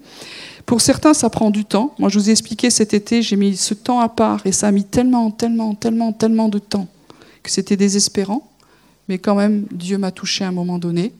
Pour 0.66 0.82
certains, 0.82 1.14
ça 1.14 1.30
prend 1.30 1.50
du 1.50 1.64
temps. 1.64 1.94
Moi, 1.98 2.11
je 2.11 2.18
vous 2.18 2.28
ai 2.28 2.32
expliqué 2.32 2.68
cet 2.68 2.92
été, 2.92 3.22
j'ai 3.22 3.36
mis 3.36 3.56
ce 3.56 3.72
temps 3.72 4.00
à 4.00 4.11
part 4.11 4.46
et 4.46 4.52
ça 4.52 4.68
a 4.68 4.70
mis 4.70 4.84
tellement, 4.84 5.30
tellement, 5.30 5.74
tellement, 5.74 6.12
tellement 6.12 6.48
de 6.50 6.59
temps 6.59 6.86
que 7.42 7.50
c'était 7.50 7.76
désespérant. 7.76 8.48
Mais 9.09 9.16
quand 9.16 9.34
même, 9.34 9.64
Dieu 9.72 9.96
m'a 9.96 10.11
touché 10.11 10.44
à 10.44 10.48
un 10.48 10.52
moment 10.52 10.78
donné. 10.78 11.14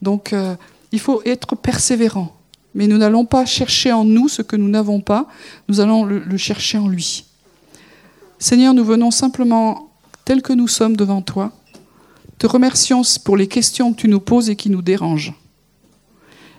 Donc, 0.00 0.32
euh, 0.32 0.56
il 0.90 0.98
faut 0.98 1.20
être 1.26 1.54
persévérant. 1.54 2.34
Mais 2.74 2.86
nous 2.86 2.96
n'allons 2.96 3.26
pas 3.26 3.44
chercher 3.44 3.92
en 3.92 4.04
nous 4.04 4.28
ce 4.28 4.40
que 4.40 4.56
nous 4.56 4.68
n'avons 4.68 5.00
pas, 5.00 5.28
nous 5.68 5.80
allons 5.80 6.04
le 6.04 6.36
chercher 6.38 6.78
en 6.78 6.88
lui. 6.88 7.24
Seigneur, 8.38 8.74
nous 8.74 8.84
venons 8.84 9.10
simplement 9.10 9.90
tels 10.24 10.42
que 10.42 10.52
nous 10.52 10.66
sommes 10.66 10.96
devant 10.96 11.22
toi 11.22 11.52
te 12.38 12.46
remercions 12.46 13.02
pour 13.24 13.36
les 13.36 13.46
questions 13.46 13.92
que 13.92 14.00
tu 14.00 14.08
nous 14.08 14.20
poses 14.20 14.50
et 14.50 14.56
qui 14.56 14.70
nous 14.70 14.82
dérangent. 14.82 15.34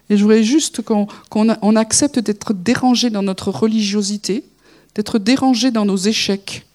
Et 0.10 0.18
je 0.18 0.24
voudrais 0.24 0.44
juste 0.44 0.82
qu'on 0.82 1.76
accepte 1.76 2.20
d'être 2.20 2.54
dérangé 2.54 3.10
dans 3.10 3.24
notre 3.24 3.50
religiosité, 3.50 4.44
d'être 4.94 5.20
dérangé 5.20 5.72
dans 5.72 5.86
nos 5.86 5.98
échecs, 5.98 6.66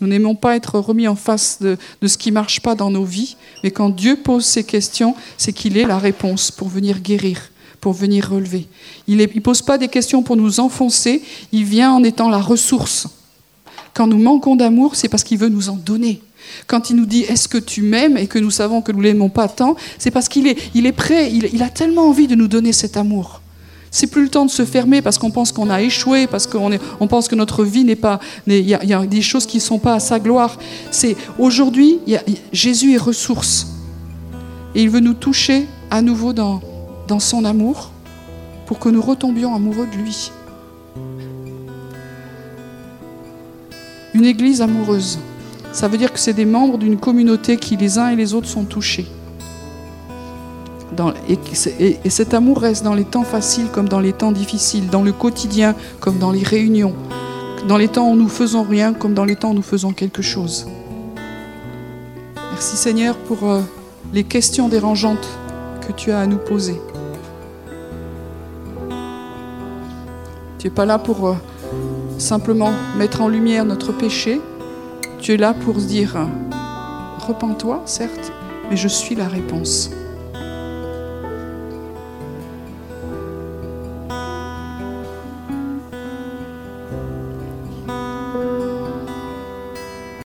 Nous 0.00 0.08
n'aimons 0.08 0.34
pas 0.34 0.56
être 0.56 0.78
remis 0.80 1.06
en 1.06 1.14
face 1.14 1.60
de, 1.60 1.78
ce 2.04 2.18
qui 2.18 2.30
ne 2.30 2.34
marche 2.34 2.60
pas 2.60 2.74
dans 2.74 2.90
nos 2.90 3.04
vies, 3.04 3.36
mais 3.62 3.70
quand 3.70 3.90
Dieu 3.90 4.16
pose 4.16 4.44
ces 4.44 4.64
questions, 4.64 5.14
c'est 5.38 5.52
qu'il 5.52 5.78
est 5.78 5.86
la 5.86 5.98
réponse 5.98 6.50
pour 6.50 6.68
venir 6.68 7.00
guérir, 7.00 7.50
pour 7.80 7.92
venir 7.92 8.30
relever. 8.30 8.66
Il 9.06 9.18
ne 9.18 9.26
pose 9.40 9.62
pas 9.62 9.78
des 9.78 9.88
questions 9.88 10.22
pour 10.22 10.36
nous 10.36 10.58
enfoncer, 10.58 11.22
il 11.52 11.64
vient 11.64 11.92
en 11.92 12.02
étant 12.02 12.28
la 12.28 12.40
ressource. 12.40 13.06
Quand 13.94 14.08
nous 14.08 14.18
manquons 14.18 14.56
d'amour, 14.56 14.96
c'est 14.96 15.08
parce 15.08 15.22
qu'il 15.22 15.38
veut 15.38 15.48
nous 15.48 15.68
en 15.68 15.76
donner. 15.76 16.20
Quand 16.66 16.90
il 16.90 16.96
nous 16.96 17.06
dit 17.06 17.22
Est-ce 17.22 17.48
que 17.48 17.58
tu 17.58 17.82
m'aimes 17.82 18.16
et 18.16 18.26
que 18.26 18.38
nous 18.38 18.50
savons 18.50 18.82
que 18.82 18.92
nous 18.92 19.00
l'aimons 19.00 19.28
pas 19.28 19.48
tant, 19.48 19.76
c'est 19.98 20.10
parce 20.10 20.28
qu'il 20.28 20.46
est, 20.46 20.58
il 20.74 20.86
est 20.86 20.92
prêt, 20.92 21.30
il 21.32 21.62
a 21.62 21.68
tellement 21.68 22.08
envie 22.08 22.26
de 22.26 22.34
nous 22.34 22.48
donner 22.48 22.72
cet 22.72 22.96
amour. 22.96 23.40
C'est 23.94 24.08
plus 24.08 24.24
le 24.24 24.28
temps 24.28 24.44
de 24.44 24.50
se 24.50 24.64
fermer 24.64 25.02
parce 25.02 25.18
qu'on 25.18 25.30
pense 25.30 25.52
qu'on 25.52 25.70
a 25.70 25.80
échoué, 25.80 26.26
parce 26.26 26.48
qu'on 26.48 26.68
on 26.98 27.06
pense 27.06 27.28
que 27.28 27.36
notre 27.36 27.62
vie 27.62 27.84
n'est 27.84 27.94
pas. 27.94 28.18
Il 28.48 28.58
y, 28.58 28.74
a 28.74 29.06
des 29.06 29.22
choses 29.22 29.46
qui 29.46 29.58
ne 29.58 29.62
sont 29.62 29.78
pas 29.78 29.94
à 29.94 30.00
sa 30.00 30.18
gloire. 30.18 30.58
C'est 30.90 31.16
aujourd'hui, 31.38 32.00
Jésus 32.52 32.94
est 32.94 32.98
ressource. 32.98 33.68
Et 34.74 34.82
il 34.82 34.90
veut 34.90 34.98
nous 34.98 35.14
toucher 35.14 35.68
à 35.92 36.02
nouveau 36.02 36.32
dans, 36.32 36.60
dans 37.06 37.20
son 37.20 37.44
amour 37.44 37.92
pour 38.66 38.80
que 38.80 38.88
nous 38.88 39.00
retombions 39.00 39.54
amoureux 39.54 39.86
de 39.86 39.96
lui. 39.96 40.32
Une 44.12 44.24
église 44.24 44.60
amoureuse, 44.60 45.20
ça 45.74 45.88
veut 45.88 45.98
dire 45.98 46.12
que 46.12 46.18
c'est 46.18 46.32
des 46.32 46.46
membres 46.46 46.78
d'une 46.78 46.96
communauté 46.96 47.58
qui 47.58 47.76
les 47.76 47.98
uns 47.98 48.08
et 48.08 48.16
les 48.16 48.32
autres 48.32 48.48
sont 48.48 48.64
touchés 48.64 49.06
et, 52.04 52.10
cet 52.10 52.34
amour 52.34 52.60
reste 52.60 52.84
dans 52.84 52.94
les 52.94 53.04
temps 53.04 53.24
faciles 53.24 53.68
comme 53.72 53.88
dans 53.88 54.00
les 54.00 54.12
temps 54.12 54.32
difficiles, 54.32 54.88
dans 54.88 55.02
le 55.02 55.12
quotidien 55.12 55.74
comme 56.00 56.18
dans 56.18 56.30
les 56.30 56.42
réunions, 56.42 56.94
dans 57.68 57.76
les 57.76 57.88
temps 57.88 58.10
où 58.10 58.16
nous 58.16 58.28
faisons 58.28 58.62
rien 58.62 58.92
comme 58.92 59.14
dans 59.14 59.24
les 59.24 59.36
temps 59.36 59.50
où 59.50 59.54
nous 59.54 59.62
faisons 59.62 59.92
quelque 59.92 60.22
chose. 60.22 60.66
Merci 62.52 62.76
Seigneur 62.76 63.16
pour 63.16 63.50
euh, 63.50 63.60
les 64.12 64.24
questions 64.24 64.68
dérangeantes 64.68 65.26
que 65.86 65.92
tu 65.92 66.12
as 66.12 66.20
à 66.20 66.26
nous 66.26 66.38
poser. 66.38 66.80
Tu 70.58 70.68
n'es 70.68 70.74
pas 70.74 70.86
là 70.86 70.98
pour 70.98 71.28
euh, 71.28 71.34
simplement 72.18 72.72
mettre 72.96 73.20
en 73.20 73.28
lumière 73.28 73.64
notre 73.64 73.92
péché. 73.92 74.40
Tu 75.24 75.32
es 75.32 75.36
là 75.38 75.54
pour 75.54 75.76
dire, 75.76 76.28
repens-toi, 77.18 77.80
certes, 77.86 78.30
mais 78.68 78.76
je 78.76 78.88
suis 78.88 79.14
la 79.14 79.26
réponse. 79.26 79.88